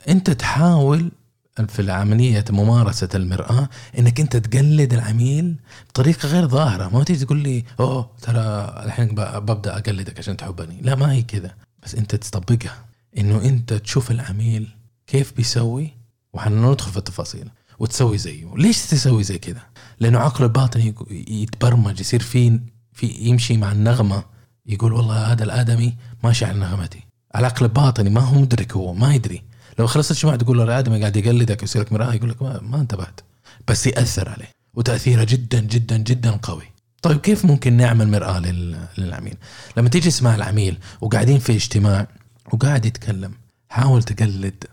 فانت 0.07 0.31
تحاول 0.31 1.11
في 1.69 1.83
العملية 1.83 2.45
ممارسة 2.51 3.09
المرآة 3.15 3.69
انك 3.99 4.21
انت 4.21 4.37
تقلد 4.37 4.93
العميل 4.93 5.57
بطريقة 5.89 6.29
غير 6.29 6.49
ظاهرة. 6.49 6.89
ما 6.89 7.05
تيجي 7.05 7.25
تقول 7.25 7.39
لي 7.39 7.65
أوه 7.81 8.11
ترى 8.23 8.39
الحين 8.85 9.09
ببدأ 9.15 9.79
أقلدك 9.79 10.19
عشان 10.19 10.37
تحبني. 10.37 10.81
لا 10.81 10.95
ما 10.95 11.13
هي 11.13 11.23
كذا. 11.23 11.55
بس 11.83 11.95
انت 11.95 12.15
تطبقها. 12.15 12.85
انه 13.19 13.43
انت 13.45 13.73
تشوف 13.73 14.11
العميل 14.11 14.69
كيف 15.07 15.33
بيسوي 15.37 15.91
وحندخل 16.33 16.91
في 16.91 16.97
التفاصيل 16.97 17.49
وتسوي 17.79 18.19
زيه. 18.19 18.55
ليش 18.57 18.87
تسوي 18.87 19.23
زي 19.23 19.39
كذا؟ 19.39 19.63
لأنه 20.01 20.19
عقله 20.19 20.47
الباطني 20.47 20.95
يتبرمج 21.11 22.01
يصير 22.01 22.23
في 22.23 22.61
في 22.93 23.07
يمشي 23.07 23.57
مع 23.57 23.73
النغمة 23.73 24.25
يقول 24.67 24.93
والله 24.93 25.33
هذا 25.33 25.45
الآدمي 25.45 25.97
ماشي 26.25 26.45
على 26.45 26.59
نغمتي. 26.59 27.05
العقل 27.37 27.65
الباطني 27.65 28.11
ما 28.11 28.21
هو 28.21 28.41
مدرك 28.41 28.73
هو 28.73 28.95
ما 28.95 29.15
يدري. 29.15 29.43
لو 29.79 29.87
خلصت 29.87 30.13
شمع 30.13 30.37
تقول 30.37 30.59
له 30.59 30.65
الادمي 30.65 31.01
قاعد 31.01 31.17
يقلدك 31.17 31.63
ويصير 31.63 31.83
لك 31.83 31.93
مرآة 31.93 32.15
يقول 32.15 32.31
لك 32.31 32.43
ما, 32.43 32.61
ما 32.63 32.81
انتبهت. 32.81 33.21
بس 33.69 33.87
يأثر 33.87 34.29
عليه 34.29 34.49
وتأثيره 34.75 35.25
جدا 35.25 35.61
جدا 35.61 35.97
جدا 35.97 36.31
قوي. 36.31 36.65
طيب 37.03 37.19
كيف 37.21 37.45
ممكن 37.45 37.73
نعمل 37.73 38.07
لل- 38.39 38.79
للعميل؟ 38.99 39.35
لما 39.77 39.89
تيجي 39.89 40.11
تسمع 40.11 40.35
العميل 40.35 40.79
وقاعدين 41.01 41.39
في 41.39 41.53
اجتماع 41.53 42.07
وقاعد 42.53 42.85
يتكلم 42.85 43.33
حاول 43.69 44.03
تقلد 44.03 44.65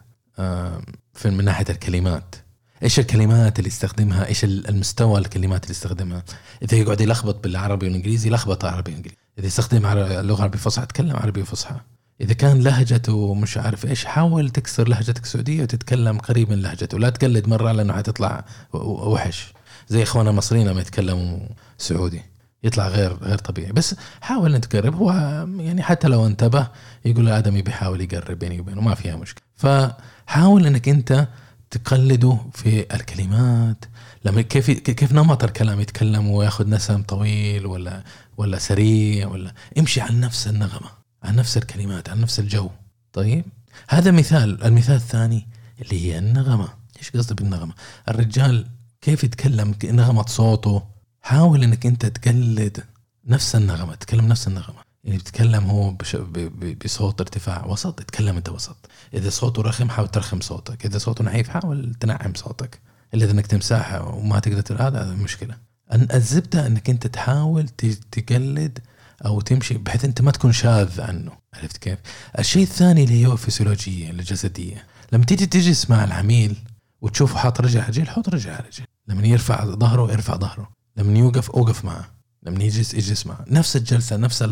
في 1.13 1.29
من 1.29 1.45
ناحية 1.45 1.65
الكلمات. 1.69 2.35
إيش 2.83 2.99
الكلمات 2.99 3.59
اللي 3.59 3.67
يستخدمها؟ 3.67 4.25
إيش 4.27 4.43
المستوى 4.43 5.19
الكلمات 5.19 5.63
اللي 5.63 5.71
يستخدمها؟ 5.71 6.23
إذا 6.61 6.77
يقعد 6.77 7.01
يلخبط 7.01 7.43
بالعربي 7.43 7.85
والإنجليزي 7.85 8.29
لخبط 8.29 8.65
عربي 8.65 8.91
وإنجليزي. 8.91 9.17
إذا 9.39 9.47
يستخدم 9.47 9.85
عر- 9.85 10.21
لغة 10.21 10.41
عربية 10.41 10.59
فصحى 10.59 10.85
تكلم 10.85 11.15
عربي 11.15 11.43
فصحى 11.45 11.75
إذا 12.21 12.33
كان 12.33 12.61
لهجته 12.61 13.33
مش 13.33 13.57
عارف 13.57 13.85
إيش 13.85 14.05
حاول 14.05 14.49
تكسر 14.49 14.87
لهجتك 14.87 15.23
السعوديه 15.23 15.63
وتتكلم 15.63 16.17
قريب 16.17 16.49
من 16.49 16.61
لهجته. 16.61 16.99
لا 16.99 17.09
تقلد 17.09 17.47
مرة 17.47 17.71
لأنه 17.71 17.93
حتطلع 17.93 18.45
وحش. 18.73 19.53
زي 19.87 20.03
اخواننا 20.03 20.31
المصريين 20.31 20.67
لما 20.67 20.81
يتكلموا 20.81 21.39
سعودي. 21.77 22.21
يطلع 22.63 22.87
غير 22.87 23.13
غير 23.13 23.37
طبيعي. 23.37 23.71
بس 23.71 23.95
حاول 24.21 24.55
إنك 24.55 24.65
تقرب. 24.65 24.95
هو 24.95 25.11
يعني 25.59 25.83
حتى 25.83 26.07
لو 26.07 26.27
انتبه 26.27 26.67
يقول 27.05 27.27
الادمي 27.27 27.61
بيحاول 27.61 28.01
يقرب 28.01 28.39
بيني 28.39 28.59
وبينه 28.59 28.81
ما 28.81 28.95
فيها 28.95 29.15
مشكلة. 29.15 29.43
فحاول 29.55 30.65
إنك 30.65 30.89
أنت 30.89 31.27
تقلده 31.71 32.37
في 32.53 32.95
الكلمات. 32.95 33.85
لما 34.25 34.41
كيف 34.41 34.71
كيف 34.71 35.11
نمط 35.13 35.43
الكلام؟ 35.43 35.79
يتكلم 35.79 36.29
وياخذ 36.29 36.69
نسم 36.69 37.01
طويل 37.01 37.65
ولا 37.65 38.03
ولا 38.37 38.57
سريع 38.57 39.27
ولا 39.27 39.53
امشي 39.79 40.01
على 40.01 40.15
نفس 40.15 40.47
النغمة. 40.47 41.04
على 41.25 41.37
نفس 41.37 41.57
الكلمات 41.57 42.09
على 42.09 42.21
نفس 42.21 42.39
الجو. 42.39 42.69
طيب 43.13 43.45
هذا 43.89 44.11
مثال 44.11 44.63
المثال 44.63 44.95
الثاني 44.95 45.47
اللي 45.81 46.05
هي 46.05 46.17
النغمة. 46.17 46.69
إيش 46.97 47.11
قصدي 47.11 47.33
بالنغمة؟ 47.33 47.73
الرجال 48.09 48.67
كيف 49.01 49.23
يتكلم 49.23 49.75
نغمة 49.83 50.25
صوته؟ 50.25 50.83
حاول 51.21 51.63
إنك 51.63 51.85
أنت 51.85 52.05
تقلد 52.05 52.83
نفس 53.25 53.55
النغمة 53.55 53.95
تتكلم 53.95 54.27
نفس 54.27 54.47
النغمة. 54.47 54.85
يعني 55.03 55.17
بتتكلم 55.17 55.63
هو 55.63 55.91
بش... 55.91 56.15
ب... 56.15 56.33
ب... 56.33 56.79
بصوت 56.83 57.21
ارتفاع 57.21 57.65
وسط 57.65 58.01
اتكلم 58.01 58.35
أنت 58.37 58.49
وسط. 58.49 58.89
إذا 59.13 59.29
صوته 59.29 59.61
رخم 59.61 59.89
حاول 59.89 60.07
ترخم 60.07 60.41
صوتك. 60.41 60.85
إذا 60.85 60.97
صوته 60.97 61.23
نحيف 61.23 61.49
حاول 61.49 61.95
تنعم 61.99 62.33
صوتك. 62.35 62.79
إلا 63.13 63.31
إنك 63.31 63.47
تمسحها 63.47 63.99
وما 63.99 64.39
تقدر 64.39 64.87
هذا 64.87 65.15
مشكلة. 65.15 65.57
الزبدة 65.93 66.67
إنك 66.67 66.89
أنت 66.89 67.07
تحاول. 67.07 67.67
تقلد 68.11 68.79
أو 69.25 69.41
تمشي 69.41 69.77
بحيث 69.77 70.05
أنت 70.05 70.21
ما 70.21 70.31
تكون 70.31 70.51
شاذ 70.51 71.01
عنه. 71.01 71.31
عرفت 71.53 71.77
كيف؟ 71.77 71.99
الشيء 72.39 72.63
الثاني 72.63 73.03
اللي 73.03 73.25
هو 73.27 73.33
الفسيولوجيه 73.33 74.09
الجسديه 74.09 74.83
لما 75.11 75.25
تيجي 75.25 75.45
تجلس 75.45 75.89
مع 75.89 76.03
العميل 76.03 76.55
وتشوفه 77.01 77.37
حاط 77.37 77.61
رجل 77.61 77.79
على 77.79 77.89
رجل 77.89 78.07
حط 78.07 78.29
رجل 78.29 78.49
على 78.49 78.63
رجل 78.67 78.83
لما 79.07 79.27
يرفع 79.27 79.65
ظهره 79.65 80.13
ارفع 80.13 80.35
ظهره. 80.35 80.69
لما 80.97 81.19
يوقف 81.19 81.51
أوقف 81.51 81.85
معه. 81.85 82.05
لما 82.43 82.63
يجلس 82.63 82.95
اجلس 82.95 83.27
معه. 83.27 83.45
نفس 83.47 83.75
الجلسة 83.75 84.17
نفس 84.17 84.43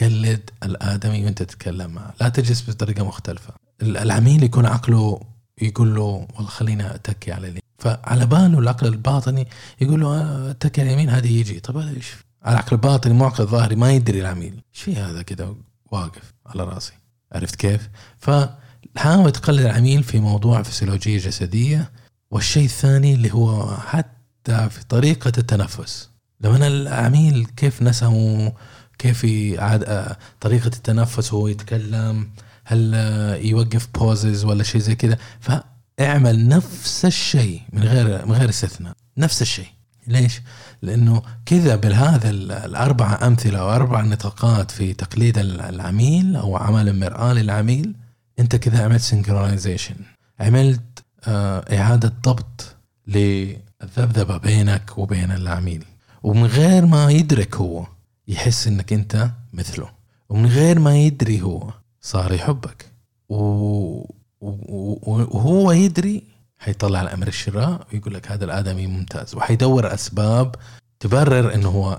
قلد 0.00 0.50
الآدمي 0.62 1.24
وأنت 1.24 1.42
تتكلم 1.42 1.90
معه. 1.90 2.14
لا 2.20 2.28
تجلس 2.28 2.70
بطريقة 2.70 3.04
مختلفة. 3.04 3.54
ال- 3.82 3.96
العميل 3.96 4.42
يكون 4.42 4.66
عقله 4.66 5.20
يقول 5.62 5.94
له 5.94 6.02
والله 6.02 6.50
خلينا 6.50 6.94
أتكي 6.94 7.32
على 7.32 7.44
اليمين 7.46 7.62
فعلى 7.78 8.26
باله 8.26 8.58
العقل 8.58 8.86
الباطني 8.86 9.48
يقول 9.80 10.00
له 10.00 10.50
أتكي 10.50 10.80
على 10.80 10.90
اليمين 10.90 11.10
هذا 11.10 11.26
يجي. 11.26 11.60
طب 11.60 11.76
هذا 11.76 11.90
إيش؟ 11.96 12.12
العقل 12.46 12.72
الباطني 12.72 13.14
مو 13.14 13.24
عقل 13.24 13.46
ظاهري 13.46 13.76
ما 13.76 13.92
يدري 13.92 14.20
العميل. 14.20 14.62
إيش 14.74 14.82
في 14.82 14.96
هذا 14.96 15.22
كذا 15.22 15.54
واقف 15.92 16.32
على 16.46 16.64
راسي. 16.64 16.92
عرفت 17.32 17.54
كيف؟ 17.54 17.88
فحاول 18.18 19.32
تقلد 19.32 19.60
العميل 19.60 20.02
في 20.02 20.20
موضوع 20.20 20.62
فسيولوجية 20.62 21.18
جسدية. 21.18 21.90
والشيء 22.30 22.64
الثاني 22.64 23.14
اللي 23.14 23.34
هو 23.34 23.76
حتى 23.76 24.68
في 24.70 24.84
طريقة 24.88 25.32
التنفس. 25.38 26.10
لما 26.40 26.66
العميل 26.66 27.46
كيف 27.56 27.82
نسمه 27.82 28.52
كيف 28.98 29.24
يعاد 29.24 29.84
آه، 29.84 30.16
طريقة 30.40 30.66
التنفس 30.66 31.32
وهو 31.32 31.48
يتكلم 31.48 32.30
هل 32.64 32.94
يوقف 33.42 33.88
بوزز 33.94 34.44
ولا 34.44 34.62
شيء 34.62 34.80
زي 34.80 34.94
كذا 34.94 35.18
فاعمل 35.40 36.48
نفس 36.48 37.04
الشيء 37.04 37.62
من 37.72 37.82
غير 37.82 38.26
من 38.26 38.32
غير 38.32 38.48
استثناء. 38.48 38.94
نفس 39.18 39.42
الشيء. 39.42 39.66
ليش؟ 40.06 40.40
لأنه 40.82 41.22
كذا 41.46 41.74
ال- 42.26 42.52
الاربع 42.52 43.18
أمثلة 43.22 43.58
أو 43.58 43.70
أربع 43.74 44.00
نطاقات 44.02 44.70
في 44.70 44.92
تقليد 44.92 45.38
ال- 45.38 45.60
العميل 45.60 46.36
أو 46.36 46.56
عمل 46.56 46.88
المرآة 46.88 47.32
للعميل 47.32 47.94
أنت 48.38 48.56
كذا 48.56 48.84
عملت 48.84 49.00
سنكرونايزيشن 49.00 49.94
عملت 50.40 50.80
آه، 51.26 51.78
إعادة 51.80 52.12
ضبط 52.24 52.76
للذبذبة 53.06 54.36
بينك 54.36 54.98
وبين 54.98 55.30
العميل 55.32 55.84
ومن 56.22 56.44
غير 56.46 56.86
ما 56.86 57.10
يدرك 57.10 57.56
هو 57.56 57.86
يحس 58.28 58.66
إنك 58.66 58.92
أنت 58.92 59.30
مثله 59.52 59.88
ومن 60.28 60.46
غير 60.46 60.78
ما 60.78 60.96
يدري 60.98 61.42
هو 61.42 61.70
صار 62.00 62.32
يحبك. 62.32 62.86
و- 63.28 64.06
وهو 64.40 65.72
يدري 65.72 66.22
حيطلع 66.62 67.02
الامر 67.02 67.28
الشراء 67.28 67.86
ويقول 67.92 68.14
لك 68.14 68.30
هذا 68.30 68.44
الآدمي 68.44 68.86
ممتاز 68.86 69.34
وحيدور 69.34 69.94
أسباب 69.94 70.54
تبرر 71.00 71.54
إنه 71.54 71.68
هو 71.68 71.96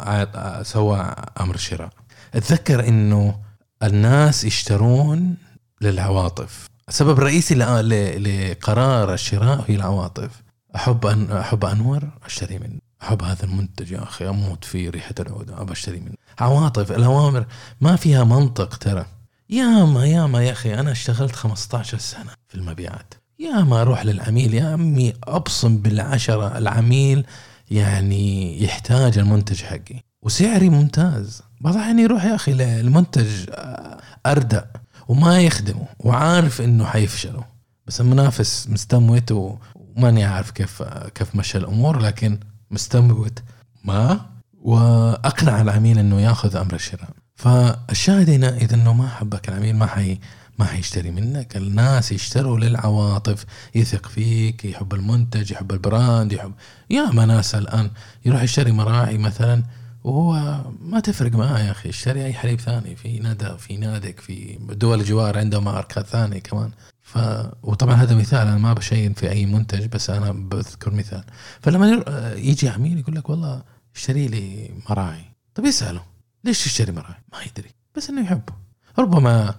سوى 0.64 1.00
أمر 1.40 1.56
الشراء. 1.56 1.90
أتذكر 2.34 2.88
إنه 2.88 3.40
الناس 3.84 4.44
يشترون 4.44 5.38
للعواطف. 5.82 6.68
السبب 6.90 7.18
الرئيسي 7.18 7.56
لقرار 7.56 9.14
الشراء 9.14 9.64
هي 9.68 9.76
العواطف. 9.76 10.44
أحب 10.76 11.06
أن 11.06 11.32
أحب 11.32 11.66
أنور 11.66 12.10
أشتري 12.26 12.60
منه. 12.60 12.80
أحب 13.02 13.24
هذا 13.24 13.44
المنتج 13.44 13.92
يا 13.92 14.04
أخي 14.04 14.30
أموت 14.30 14.66
في 14.66 14.90
ريحة 14.90 15.16
العود 15.20 15.52
أبى 15.52 15.72
أشتري 15.72 16.00
منه. 16.00 16.16
عواطف 16.40 16.92
الأوامر 16.92 17.46
ما 17.82 17.96
فيها 17.96 18.24
منطق 18.24 18.78
ترى. 18.78 19.06
ياما 19.50 20.06
ياما 20.06 20.44
يا 20.44 20.52
أخي 20.52 20.74
أنا 20.74 20.92
اشتغلت 20.92 21.36
15 21.36 21.98
سنة 21.98 22.32
في 22.48 22.56
المبيعات. 22.56 23.14
ياما 23.40 23.82
أروح 23.82 24.06
للعميل 24.06 24.54
يا 24.54 24.64
عمي 24.64 25.14
أبصم 25.24 25.78
بالعشرة 25.78 26.58
العميل 26.58 27.26
يعني 27.72 28.64
يحتاج 28.64 29.18
المنتج 29.18 29.64
حقي. 29.64 30.04
وسعري 30.22 30.70
ممتاز. 30.70 31.42
بعض 31.62 31.76
الأحيان 31.76 32.00
يروح 32.00 32.26
يا 32.26 32.36
أخي 32.36 32.54
للمنتج 32.54 33.50
آه، 33.50 33.98
أردأ 34.26 34.68
وما 35.08 35.42
يخدمه 35.42 35.86
وعارف 36.00 36.62
إنه 36.62 36.86
حيفشله. 36.86 37.44
بس 37.88 38.02
المنافس 38.02 38.70
مستموت 38.70 39.32
وماني 39.32 40.24
عارف 40.24 40.52
كيف 40.52 40.84
كيف 41.16 41.36
مشى 41.36 41.58
الأمور 41.58 42.00
لكن 42.00 42.40
مستموت. 42.72 43.40
ما؟ 43.84 44.26
وأقنع 44.62 45.62
العميل 45.62 46.00
إنه 46.00 46.22
يأخذ 46.22 46.56
أمر 46.56 46.74
الشراء. 46.74 47.10
فالشاهد 47.36 48.30
هنا 48.30 48.58
إذا 48.58 48.76
إنه 48.76 48.94
ما 48.94 49.08
حبك 49.08 49.50
العميل 49.50 49.76
ما 49.76 49.86
حي 49.86 50.20
ما 50.60 50.66
حيشتري 50.66 51.12
منك. 51.12 51.58
الناس 51.58 52.12
يشتروا 52.12 52.60
للعواطف. 52.60 53.46
يثق 53.76 54.08
فيك 54.08 54.66
يحب 54.66 54.94
المنتج 54.94 55.52
يحب 55.52 55.72
البراند 55.72 56.34
يحب 56.34 56.54
يا 56.90 57.06
ما 57.06 57.26
ناس 57.26 57.56
الآن. 57.56 57.92
يروح 58.26 58.44
يشتري 58.44 58.72
مراعي 58.72 59.18
مثلا 59.18 59.64
وهو 60.04 60.62
ما 60.82 61.00
تفرق 61.00 61.32
معاه 61.32 61.60
يا 61.60 61.72
أخي. 61.72 61.90
اشتري 61.90 62.26
أي 62.26 62.34
حليب 62.34 62.60
ثاني. 62.60 62.96
في 62.96 63.20
ندى 63.20 63.58
في 63.58 63.78
نادك 63.78 64.20
في 64.20 64.58
دول 64.62 65.00
الجوار 65.00 65.38
عندهم 65.38 65.64
ماركات 65.64 66.08
ثانية 66.08 66.40
كمان. 66.40 66.72
ف 67.02 67.18
وطبعا 67.64 67.96
هذا 67.96 68.16
مثال. 68.16 68.48
أنا 68.48 68.58
ما 68.58 68.74
بشين 68.74 69.14
في 69.14 69.32
أي 69.32 69.46
منتج 69.46 69.86
بس 69.86 70.10
أنا 70.10 70.32
بذكر 70.32 70.94
مثال. 70.94 71.24
فلما 71.62 72.04
يجي 72.36 72.70
عميل 72.70 73.00
يقول 73.00 73.16
لك 73.16 73.30
والله 73.30 73.64
اشتري 73.96 74.28
لي 74.28 74.72
مراعي. 74.90 75.26
طيب 75.56 75.66
يسأله 75.66 76.02
ليش 76.44 76.64
تشتري 76.64 76.92
مراعي؟ 76.92 77.22
ما 77.34 77.40
يدري 77.42 77.70
بس 77.96 78.10
إنه 78.10 78.22
يحبه. 78.22 78.54
ربما 79.00 79.56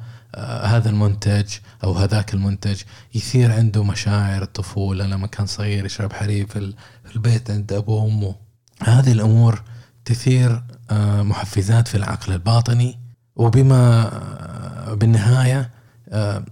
هذا 0.64 0.90
المنتج 0.90 1.52
أو 1.84 1.92
هذاك 1.92 2.34
المنتج 2.34 2.82
يثير 3.14 3.52
عنده 3.52 3.84
مشاعر 3.84 4.42
الطفولة. 4.42 5.06
لما 5.06 5.26
كان 5.26 5.46
صغير 5.46 5.86
يشرب 5.86 6.12
حليب 6.12 6.50
في 6.50 6.74
البيت 7.14 7.50
عند 7.50 7.72
ابوه 7.72 8.02
وأمه. 8.02 8.34
هذه 8.82 9.12
الأمور 9.12 9.62
تثير 10.04 10.62
آه 10.90 11.22
محفزات 11.22 11.88
في 11.88 11.94
العقل 11.94 12.32
الباطني 12.32 12.98
وبما 13.36 14.10
آه 14.90 14.94
بالنهاية 14.94 15.70
آه 16.08 16.44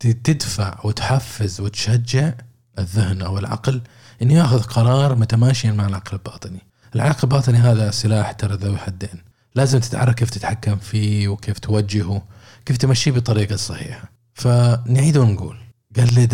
تدفع 0.00 0.78
وتحفز 0.84 1.60
وتشجع 1.60 2.32
الذهن 2.78 3.22
أو 3.22 3.38
العقل 3.38 3.82
إنه 4.22 4.34
يأخذ 4.34 4.62
قرار 4.62 5.14
متماشيا 5.14 5.72
مع 5.72 5.86
العقل 5.86 6.16
الباطني. 6.16 6.62
العقل 6.94 7.18
الباطني 7.22 7.58
هذا 7.58 7.90
سلاح 7.90 8.32
ترى 8.32 8.54
ذوي 8.56 8.78
حدين، 8.78 9.22
لازم 9.54 9.78
تتعرف 9.78 10.14
كيف 10.14 10.30
تتحكم 10.30 10.76
فيه 10.76 11.28
وكيف 11.28 11.58
توجهه، 11.58 12.22
كيف 12.68 12.76
تمشيه 12.76 13.10
بالطريقة 13.10 13.54
الصحيحه. 13.54 14.12
فنعيد 14.34 15.16
ونقول 15.16 15.56
قلد 15.96 16.30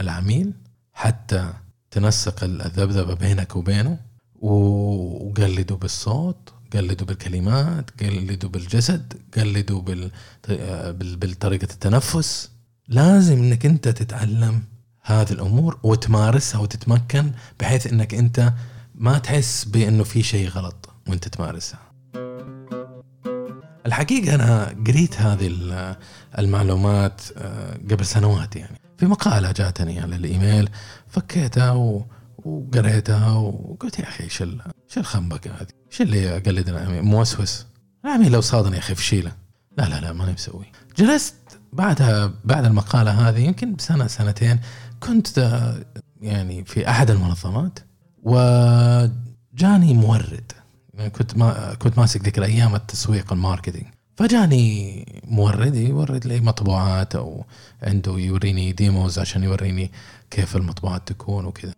العميل 0.00 0.52
حتى 0.92 1.52
تنسق 1.90 2.44
الذبذبة 2.44 3.14
بينك 3.14 3.56
وبينه 3.56 3.98
وقلده 4.34 5.74
بالصوت 5.74 6.52
قلدوا 6.72 7.06
بالكلمات 7.06 8.02
قلدوا 8.02 8.50
بالجسد 8.50 9.12
قلدوا 9.36 9.80
بال... 9.80 10.10
بالطريقة 11.16 11.68
التنفس 11.72 12.50
لازم 12.88 13.38
إنك 13.38 13.66
أنت 13.66 13.88
تتعلم 13.88 14.62
هذه 15.02 15.32
الأمور 15.32 15.78
وتمارسها 15.82 16.60
وتتمكن 16.60 17.32
بحيث 17.60 17.86
إنك 17.86 18.14
أنت 18.14 18.52
ما 18.94 19.18
تحس 19.18 19.64
بأنه 19.64 20.04
في 20.04 20.22
شيء 20.22 20.48
غلط 20.48 20.88
وأنت 21.08 21.28
تمارسها. 21.28 21.89
الحقيقة 23.86 24.34
أنا 24.34 24.74
قريت 24.86 25.20
هذه 25.20 25.50
المعلومات 26.38 27.20
آه، 27.36 27.74
قبل 27.90 28.04
سنوات 28.04 28.56
يعني. 28.56 28.80
في 28.98 29.06
مقالة 29.06 29.52
جاتني 29.52 30.00
على 30.00 30.16
الإيميل 30.16 30.68
فكيتها 31.08 31.70
و... 31.70 32.06
وقريتها 32.44 33.32
وقلت 33.32 33.98
يا 33.98 34.08
أخي 34.08 34.24
إيش 34.24 34.42
إيش 34.42 34.98
الخنبقه 34.98 35.50
هذه؟ 35.50 35.68
إيش 35.92 36.02
اللي 36.02 36.36
اقلدنا 36.36 37.00
موسوس؟ 37.00 37.66
العميل 38.04 38.32
لو 38.32 38.40
صادني 38.40 38.74
يا 38.74 38.78
أخي 38.78 38.94
فشيلة. 38.94 39.32
لا 39.78 39.88
لا 39.88 40.00
لا 40.00 40.12
ماني 40.12 40.32
مسوي. 40.32 40.66
جلست 40.98 41.34
بعدها 41.72 42.32
بعد 42.44 42.64
المقالة 42.64 43.28
هذه 43.28 43.38
يمكن 43.38 43.74
بسنة 43.74 44.06
سنتين 44.06 44.60
كنت 45.00 45.38
يعني 46.20 46.64
في 46.64 46.90
أحد 46.90 47.10
المنظمات 47.10 47.78
وجاني 48.22 49.94
مورد. 49.94 50.52
يعني 50.52 50.59
كنت 51.08 51.36
ما 51.36 51.74
كنت 51.74 51.98
ماسك 51.98 52.22
ذيك 52.22 52.38
الأيام 52.38 52.74
التسويق 52.74 53.32
ال 53.32 53.37
marketing. 53.37 53.86
فجاني 54.16 55.22
مورد 55.24 55.74
يورد 55.74 56.26
لي 56.26 56.40
مطبوعات 56.40 57.14
أو 57.16 57.44
عنده 57.82 58.12
يوريني 58.12 58.72
demos 58.72 59.18
عشان 59.18 59.44
يوريني 59.44 59.90
كيف 60.30 60.56
المطبوعات 60.56 61.08
تكون 61.08 61.44
وكذا. 61.44 61.72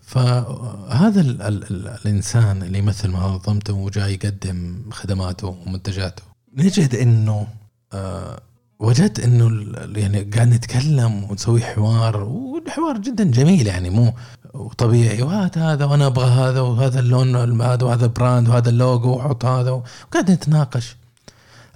فهذا 0.00 1.20
ال 1.20 1.42
ال 1.42 1.64
ال 1.70 1.88
الإنسان 1.88 2.62
اللي 2.62 2.78
يمثل 2.78 3.10
منظمته 3.10 3.72
وجاي 3.72 4.14
يقدم 4.14 4.90
خدماته 4.90 5.48
ومنتجاته. 5.48 6.22
نجد 6.56 6.94
إنه 6.94 7.48
آه 7.92 8.40
وجدت 8.84 9.20
إنه 9.20 9.46
يعني 9.96 10.22
قاعد 10.22 10.48
نتكلم 10.48 11.24
ونسوي 11.24 11.60
حوار 11.60 12.16
والحوار 12.16 12.98
جدا 12.98 13.24
جميل 13.24 13.66
يعني 13.66 13.90
مو 13.90 14.14
طبيعي 14.78 15.22
وهات 15.22 15.58
هذا 15.58 15.84
وأنا 15.84 16.06
أبغى 16.06 16.30
هذا 16.30 16.60
وهذا 16.60 17.00
اللون 17.00 17.62
هذا 17.62 17.84
وهذا 17.86 18.06
brand 18.06 18.48
وهذا 18.48 18.70
اللوجو 18.70 19.10
وحط 19.16 19.44
هذا 19.44 19.70
وقاعد 19.70 20.30
نتناقش. 20.30 20.96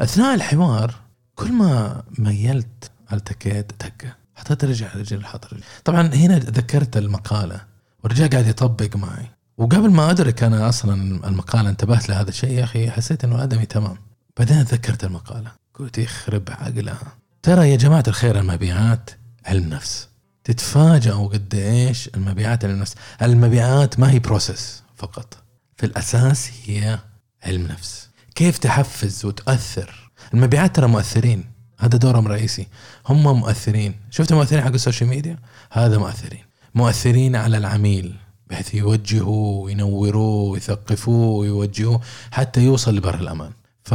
أثناء 0.01 0.35
الحوار 0.35 0.94
كل 1.35 1.53
ما 1.53 2.03
ميلت 2.18 2.90
التكيت 3.12 3.73
دقة 3.81 4.14
حطيت 4.35 4.64
رجع 4.64 4.94
رجل 4.97 5.25
حط 5.25 5.44
رجل 5.53 5.62
طبعا 5.85 6.03
هنا 6.14 6.38
ذكرت 6.38 6.97
المقالة 6.97 7.61
والرجال 8.05 8.31
قاعد 8.31 8.47
يطبق 8.47 8.97
معي. 8.97 9.31
وقبل 9.59 9.90
ما 9.90 10.11
ادرك 10.11 10.42
أنا 10.42 10.68
أصلا 10.68 10.94
المقالة 11.29 11.71
انتبهت 11.71 12.09
لهذا 12.09 12.29
الشيء 12.29 12.51
يا 12.51 12.64
أخي 12.64 12.90
حسيت 12.90 13.25
إنه 13.25 13.42
آدمي 13.42 13.66
تمام. 13.66 13.97
بعدين 14.38 14.64
تذكرت 14.64 15.05
المقالة. 15.05 15.53
قلت 15.79 15.99
يخرب 15.99 16.43
عقلها 16.51 17.17
ترى 17.43 17.71
يا 17.71 17.77
جماعة 17.77 18.05
الخير 18.09 18.38
المبيعات 18.38 19.11
علم 19.47 19.69
نفس 19.69 20.09
تتفاجئوا 20.45 21.29
قد 21.29 21.55
إيش 21.55 22.11
المبيعات 22.14 22.64
علم 22.64 22.79
نفس 22.79 22.95
المبيعات 23.23 24.01
ما 24.01 24.11
هي 24.11 24.19
process 24.18 24.83
فقط. 24.97 25.37
في 25.77 25.87
الأساس 25.87 26.51
هي 26.67 26.99
علم 27.43 27.67
نفس 27.67 28.09
كيف 28.35 28.59
تحفز 28.59 29.25
وتأثر 29.25 30.11
المبيعات 30.35 30.77
ترى 30.77 30.87
مؤثرين. 30.87 31.45
هذا 31.79 31.99
دورهم 31.99 32.27
الرئيسي 32.27 32.67
هم 33.07 33.23
مؤثرين. 33.41 33.95
شفت 34.11 34.33
المؤثرين 34.33 34.64
حق 34.64 34.73
ال 34.73 34.78
social 34.78 35.11
media؟ 35.11 35.38
هذا 35.73 35.99
مؤثرين. 35.99 36.45
مؤثرين 36.75 37.37
على 37.37 37.57
العميل 37.57 38.17
بحيث 38.47 38.75
يوجهوه 38.75 39.59
وينوروه 39.59 40.51
ويثقفوه 40.51 41.37
ويوجهوه 41.37 42.01
حتى 42.31 42.61
يوصل 42.61 42.97
لبر 42.97 43.14
الأمان. 43.14 43.53
ف 43.85 43.95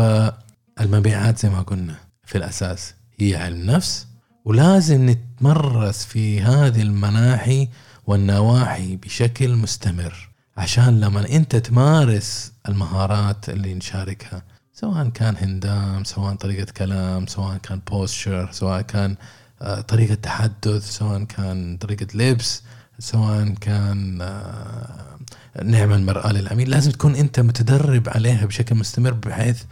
المبيعات 0.84 1.40
زي 1.40 1.50
ما 1.50 1.62
قلنا 1.62 1.96
في 2.26 2.38
الأساس 2.38 2.94
هي 3.20 3.36
علم 3.36 3.72
نفس 3.72 4.08
ولازم 4.46 5.10
نتمرس 5.10 6.06
في 6.06 6.42
هذه 6.42 6.82
المناحي 6.82 7.70
والنواحي 8.08 8.96
بشكل 8.96 9.56
مستمر. 9.56 10.30
عشان 10.58 11.00
لما 11.00 11.30
أنت 11.30 11.56
تمارس 11.56 12.52
المهارات 12.70 13.50
اللي 13.50 13.74
نشاركها 13.74 14.44
سواء 14.74 15.10
كان 15.10 15.36
هندام 15.38 16.04
سواء 16.04 16.36
طريقة 16.36 16.72
كلام 16.72 17.28
سواء 17.28 17.58
كان 17.58 17.82
بوستشر 17.92 18.52
سواء 18.52 18.82
كان 18.82 19.16
آه، 19.62 19.82
طريقة 19.82 20.16
تحدث 20.16 20.90
سواء 20.90 21.24
كان 21.24 21.78
طريقة 21.78 22.08
لبس 22.14 22.64
سواء 23.00 23.50
كان 23.50 24.22
آه، 24.22 25.18
نعمل 25.64 26.04
مرآة 26.04 26.32
للعميل 26.32 26.70
لازم 26.70 26.92
تكون 26.92 27.16
أنت 27.16 27.40
متدرب 27.40 28.10
عليها 28.10 28.46
بشكل 28.46 28.76
مستمر 28.76 29.12
بحيث 29.12 29.64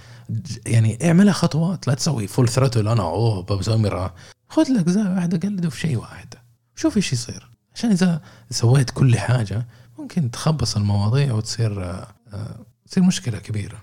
يعني 0.65 1.07
اعملها 1.07 1.33
خطوات 1.33 1.87
لا 1.87 1.93
تسوي 1.93 2.27
full 2.27 2.49
throttle 2.49 2.87
أنا 2.87 3.03
أوه 3.03 3.43
بسوي 3.43 3.77
مرآة 3.77 4.13
خذ 4.49 4.71
لك 4.71 4.89
زاوية 4.89 5.15
واحدة 5.15 5.49
قلده 5.49 5.69
في 5.69 5.79
شيء 5.79 5.97
واحد. 5.97 6.33
شوف 6.75 6.97
إيش 6.97 7.13
يصير. 7.13 7.49
عشان 7.75 7.91
إذا 7.91 8.21
سويت 8.49 8.89
كل 8.89 9.17
حاجة 9.17 9.67
ممكن 9.99 10.31
تخبص 10.31 10.77
المواضيع 10.77 11.33
وتصير 11.33 11.83
آه، 11.83 12.65
تصير 12.87 13.03
مشكلة 13.03 13.37
كبيرة. 13.37 13.77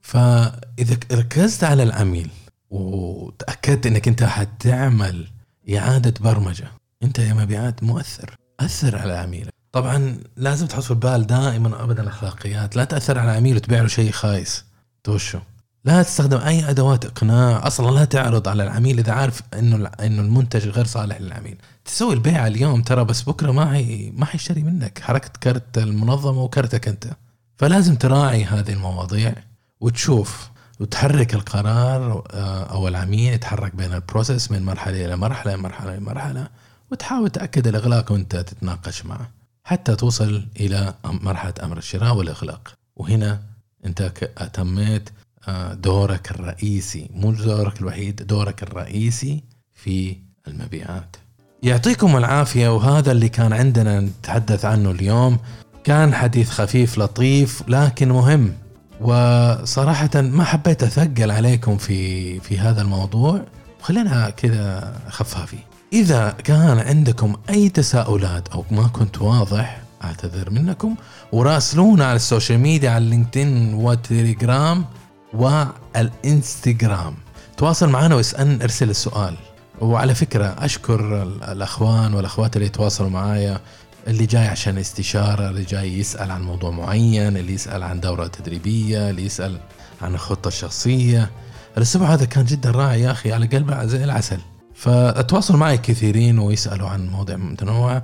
فإذا 0.00 0.96
ركزت 1.12 1.64
على 1.64 1.82
العميل 1.82 2.30
وتأكدت 2.70 3.86
إنك 3.86 4.08
أنت 4.08 4.24
حتعمل 4.24 5.28
إعادة 5.76 6.14
برمجة 6.20 6.68
أنت 7.02 7.18
يا 7.18 7.34
مبيعات 7.34 7.82
مؤثر. 7.82 8.36
أثر 8.60 8.98
على 8.98 9.12
عميلك 9.12 9.54
طبعا 9.72 10.18
لازم 10.36 10.66
تحط 10.66 10.82
في 10.82 10.90
البال 10.90 11.26
دائما 11.26 11.84
ابدا 11.84 12.02
الأخلاقيات. 12.02 12.76
لا 12.76 12.84
تأثر 12.84 13.18
على 13.18 13.30
العميل 13.30 13.56
وتبيع 13.56 13.80
له 13.80 13.88
شيء 13.88 14.10
خايس. 14.10 14.64
توشو. 15.04 15.38
لا 15.84 16.02
تستخدم 16.02 16.38
أي 16.38 16.70
أدوات 16.70 17.04
إقناع. 17.04 17.66
أصلا 17.66 17.90
لا 17.90 18.04
تعرض 18.04 18.48
على 18.48 18.62
العميل 18.62 18.98
إذا 18.98 19.12
عارف 19.12 19.42
إنه 19.54 19.86
إنه 19.86 20.22
المنتج 20.22 20.68
غير 20.68 20.84
صالح 20.84 21.20
للعميل. 21.20 21.56
تسوي 21.84 22.14
البيعه 22.14 22.46
اليوم 22.46 22.82
ترى 22.82 23.04
بس 23.04 23.22
بكرة 23.22 23.52
ما 23.52 23.76
هي 23.76 24.10
ما 24.10 24.24
حيشتري 24.26 24.62
منك. 24.62 24.98
حركه 24.98 25.30
كرت 25.42 25.78
المنظمة 25.78 26.42
وكرتك 26.42 26.88
أنت. 26.88 27.16
فلازم 27.58 27.96
تراعي 27.96 28.44
هذه 28.44 28.72
المواضيع 28.72 29.34
وتشوف 29.80 30.50
وتحرك 30.80 31.34
القرار 31.34 32.24
آه، 32.30 32.64
أو 32.64 32.88
العميل 32.88 33.32
يتحرك 33.32 33.74
بين 33.74 33.92
البروسيس 33.92 34.50
من 34.50 34.62
مرحلة 34.62 35.04
إلى 35.04 35.16
مرحلة 35.16 35.56
مرحلة 35.56 35.92
إلى 35.94 36.00
مرحلة 36.00 36.48
وتحاول 36.92 37.30
تأكد 37.30 37.66
الإغلاق 37.66 38.12
وأنت 38.12 38.36
تتناقش 38.36 39.04
معه 39.06 39.30
حتى 39.64 39.96
توصل 39.96 40.46
إلى 40.60 40.94
مرحلة 41.04 41.54
أمر 41.62 41.78
الشراء 41.78 42.16
والإغلاق. 42.16 42.74
وهنا 42.96 43.53
انت 43.86 44.12
اتميت 44.38 45.10
آه، 45.48 45.74
دورك 45.74 46.30
الرئيسي 46.30 47.10
مو 47.14 47.32
دورك 47.32 47.80
الوحيد 47.80 48.26
دورك 48.26 48.62
الرئيسي 48.62 49.44
في 49.74 50.16
المبيعات. 50.48 51.16
يعطيكم 51.62 52.16
العافية 52.16 52.74
وهذا 52.74 53.12
اللي 53.12 53.28
كان 53.28 53.52
عندنا 53.52 54.00
نتحدث 54.00 54.64
عنه 54.64 54.90
اليوم. 54.90 55.38
كان 55.84 56.14
حديث 56.14 56.50
خفيف 56.50 56.98
لطيف 56.98 57.62
لكن 57.68 58.08
مهم. 58.08 58.52
وصراحة 59.00 60.10
ما 60.20 60.44
حبيت 60.44 60.82
أثقل 60.82 61.30
عليكم 61.30 61.76
في 61.76 62.40
في 62.40 62.58
هذا 62.58 62.82
الموضوع. 62.82 63.42
خلينا 63.80 64.30
كذا 64.30 64.94
خفافي 65.08 65.58
إذا 65.92 66.30
كان 66.30 66.78
عندكم 66.78 67.36
أي 67.50 67.68
تساؤلات 67.68 68.48
أو 68.48 68.64
ما 68.70 68.86
كنت 68.86 69.22
واضح 69.22 69.83
أعتذر 70.04 70.50
منكم. 70.50 70.94
وراسلونا 71.32 72.04
على 72.04 72.16
ال 72.16 72.22
social 72.22 72.58
media 72.58 72.90
على 72.90 73.04
ال 73.04 73.12
LinkedIn 73.12 73.74
والتليجرام 73.74 74.84
والإنستغرام. 75.32 77.14
تواصل 77.56 77.88
معنا 77.88 78.14
واسأل 78.14 78.62
ارسل 78.62 78.90
السؤال. 78.90 79.34
وعلى 79.80 80.14
فكرة 80.14 80.46
أشكر 80.58 81.22
الأخوان 81.22 82.14
والأخوات 82.14 82.56
اللي 82.56 82.66
يتواصلوا 82.66 83.10
معايا 83.10 83.60
اللي 84.06 84.26
جاي 84.26 84.46
عشان 84.46 84.78
استشارة 84.78 85.50
اللي 85.50 85.64
جاي 85.64 85.98
يسأل 85.98 86.30
عن 86.30 86.42
موضوع 86.42 86.70
معين 86.70 87.36
اللي 87.36 87.54
يسأل 87.54 87.82
عن 87.82 88.00
دورة 88.00 88.26
تدريبية 88.26 89.10
اللي 89.10 89.26
يسأل 89.26 89.58
عن 90.02 90.14
الخطة 90.14 90.48
الشخصية. 90.48 91.30
الأسبوع 91.76 92.14
هذا 92.14 92.24
كان 92.24 92.44
جدا 92.44 92.70
رائع 92.70 92.94
يا 92.94 93.10
أخي 93.10 93.32
على 93.32 93.46
قلبي 93.46 93.88
زي 93.88 94.04
العسل. 94.04 94.38
فأتواصل 94.74 95.56
معي 95.56 95.78
كثيرين 95.78 96.38
ويسألوا 96.38 96.88
عن 96.88 97.08
مواضيع 97.08 97.36
متنوعة. 97.36 98.02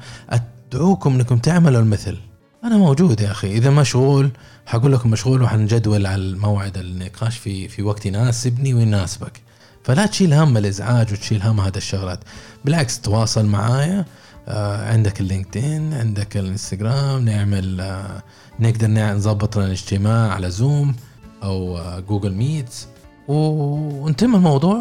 أدعوكم 0.74 1.14
أنكم 1.14 1.38
تعملوا 1.38 1.80
المثل. 1.80 2.18
أنا 2.64 2.76
موجود 2.76 3.20
يا 3.20 3.30
أخي. 3.30 3.52
إذا 3.52 3.70
مشغول 3.70 4.30
حقول 4.66 4.92
لكم 4.92 5.10
مشغول 5.10 5.42
وحنجدول 5.42 6.06
على 6.06 6.22
الموعد 6.22 6.78
النقاش 6.78 7.38
في 7.38 7.68
في 7.68 7.82
وقت 7.82 8.06
يناسبني 8.06 8.74
ويناسبك. 8.74 9.40
فلا 9.84 10.06
تشيل 10.06 10.34
هم 10.34 10.56
الإزعاج 10.56 11.12
وتشيل 11.12 11.42
هم 11.42 11.60
هذا 11.60 11.78
الشغلات. 11.78 12.20
بالعكس 12.64 13.00
تواصل 13.00 13.46
معايا. 13.46 14.04
آه 14.48 14.92
عندك 14.92 15.20
ال 15.20 15.29
LinkedIn 15.29 15.94
عندك 15.94 16.36
الإنستغرام 16.36 17.24
نعمل 17.24 17.80
آه 17.80 18.22
نقدر 18.60 18.88
نظبط 18.88 19.56
لنا 19.56 19.72
اجتماع 19.72 20.32
على 20.32 20.50
Zoom 20.50 20.94
أو 21.42 21.78
آه 21.78 22.00
Google 22.00 22.34
Meet 22.34 22.74
ونتم 23.28 24.34
الموضوع 24.34 24.76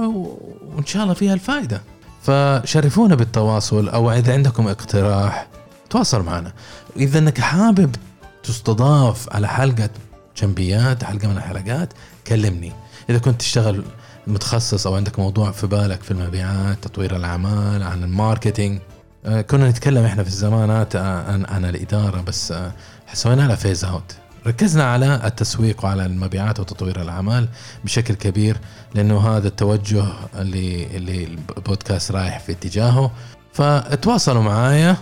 وإن 0.76 0.86
شاء 0.86 1.04
الله 1.04 1.14
فيها 1.14 1.34
الفائده 1.34 1.82
فشرفونا 2.22 3.16
بالتواصل 3.16 3.90
أو 3.90 4.12
إذا 4.12 4.34
عندكم 4.34 4.68
اقتراح 4.68 5.48
تواصل 5.90 6.24
معنا. 6.24 6.54
إذا 6.98 7.20
إنك 7.20 7.42
حابب 7.42 7.96
تستضاف 8.44 9.36
على 9.36 9.48
حلقة 9.48 9.90
جنبيات 10.38 11.04
حلقة 11.04 11.28
من 11.28 11.38
الحلقات 11.38 11.94
كلمني. 12.28 12.72
إذا 13.10 13.18
كنت 13.18 13.40
تشتغل 13.40 13.84
متخصص 14.28 14.88
أو 14.88 14.96
عندك 14.96 15.20
موضوع 15.20 15.52
في 15.52 15.68
بالك 15.68 16.04
في 16.04 16.12
المبيعات 16.12 16.78
تطوير 16.84 17.16
الأعمال 17.16 17.84
عن 17.84 18.04
ال 18.04 18.12
marketing 18.12 18.82
آه، 19.26 19.42
كنا 19.42 19.70
نتكلم 19.70 20.06
إحنا 20.06 20.24
في 20.24 20.30
الزمانات 20.30 20.96
عن, 20.96 21.46
عن 21.46 21.66
الإدارة 21.66 22.22
بس 22.22 22.52
آه، 22.52 22.72
سوينا 23.14 23.42
لها 23.42 23.56
phase 23.56 23.86
out 23.86 24.16
ركزنا 24.48 24.84
على 24.84 25.22
التسويق 25.26 25.86
وعلى 25.86 26.06
المبيعات 26.06 26.60
وتطوير 26.60 27.02
الأعمال 27.02 27.48
بشكل 27.84 28.14
كبير 28.14 28.58
لأنه 28.96 29.30
هذا 29.30 29.48
التوجه 29.48 30.06
اللي 30.36 30.98
اللي 30.98 31.24
البودكاست 31.24 32.12
رايح 32.12 32.40
في 32.40 32.52
اتجاهه. 32.52 33.12
فتواصلوا 33.54 34.42
معايا. 34.42 34.98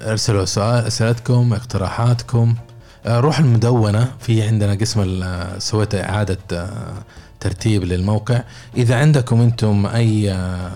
أرسلوا 0.00 0.44
سؤال 0.44 0.86
أسئلتكم 0.86 1.52
اقتراحاتكم. 1.52 2.54
آه، 3.06 3.20
روح 3.20 3.38
المدونة 3.38 4.12
في 4.20 4.42
عندنا 4.42 4.74
قسم 4.74 5.24
سويت 5.58 5.94
إعادة 5.94 6.38
ترتيب 7.40 7.84
للموقع. 7.84 8.42
إذا 8.76 8.96
عندكم 8.96 9.40
أنتم 9.40 9.86
أي 9.86 10.32
آه، 10.32 10.70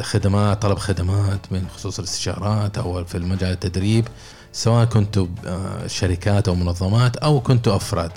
خدمات 0.00 0.62
طلب 0.62 0.78
خدمات 0.78 1.52
من 1.52 1.66
خصوص 1.74 1.98
الاستشارات 1.98 2.78
أو 2.78 3.04
في 3.04 3.16
المجال 3.16 3.52
التدريب 3.52 4.08
سواء 4.52 4.84
كنتوا 4.84 5.26
آه، 5.46 5.86
شركات 5.86 6.48
أو 6.48 6.54
منظمات 6.54 7.16
أو 7.16 7.40
كنتوا 7.40 7.76
أفراد. 7.76 8.10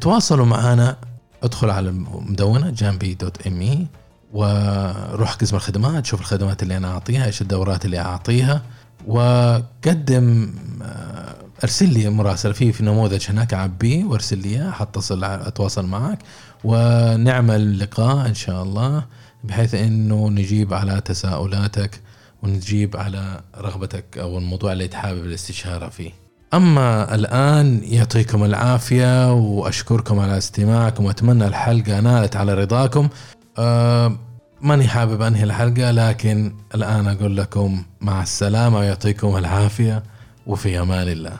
تواصلوا 0.00 0.46
معنا 0.46 0.96
ادخل 1.42 1.70
على 1.70 1.88
المدونة 1.88 2.70
جامبي 2.70 3.14
دوت 3.14 3.46
إم 3.46 3.60
إي 3.60 3.86
وروح 4.32 5.32
قسم 5.34 5.56
الخدمات 5.56 6.06
شوف 6.06 6.20
الخدمات 6.20 6.62
اللي 6.62 6.76
أنا 6.76 6.88
أعطيها 6.88 7.26
إيش 7.26 7.42
الدورات 7.42 7.84
اللي 7.84 7.98
أعطيها. 7.98 8.62
وقدم 9.08 10.50
آه، 10.82 11.34
أرسل 11.64 11.92
لي 11.92 12.10
مراسله 12.10 12.52
في 12.52 12.72
في 12.72 12.84
نموذج 12.84 13.26
هناك 13.30 13.54
عبيه 13.54 14.04
وأرسل 14.04 14.38
لي 14.38 14.48
اياه 14.48 14.70
حتصل 14.70 15.24
أتواصل 15.24 15.86
معك 15.86 16.18
ونعمل 16.64 17.78
لقاء 17.78 18.26
إن 18.26 18.34
شاء 18.34 18.62
الله 18.62 19.04
بحيث 19.44 19.74
إنه 19.74 20.28
نجيب 20.28 20.74
على 20.74 21.00
تساؤلاتك 21.00 22.00
ونجيب 22.42 22.96
على 22.96 23.40
رغبتك 23.58 24.18
أو 24.18 24.38
الموضوع 24.38 24.72
اللي 24.72 24.88
تحابب 24.88 25.24
الاستشارة 25.24 25.88
فيه. 25.88 26.10
أما 26.54 27.14
الآن 27.14 27.80
يعطيكم 27.84 28.44
العافية 28.44 29.32
وأشكركم 29.32 30.18
على 30.18 30.38
استماعكم 30.38 31.04
وأتمنى 31.04 31.46
الحلقة 31.46 32.00
نالت 32.00 32.36
على 32.36 32.54
رضاكم. 32.54 33.08
أه 33.58 34.16
ماني 34.60 34.88
حابب 34.88 35.22
أنهي 35.22 35.44
الحلقة 35.44 35.90
لكن 35.90 36.52
الآن 36.74 37.08
أقول 37.08 37.36
لكم 37.36 37.82
مع 38.00 38.22
السلامة 38.22 38.78
ويعطيكم 38.78 39.36
العافية 39.36 40.02
وفي 40.46 40.80
أمان 40.80 41.08
الله. 41.08 41.36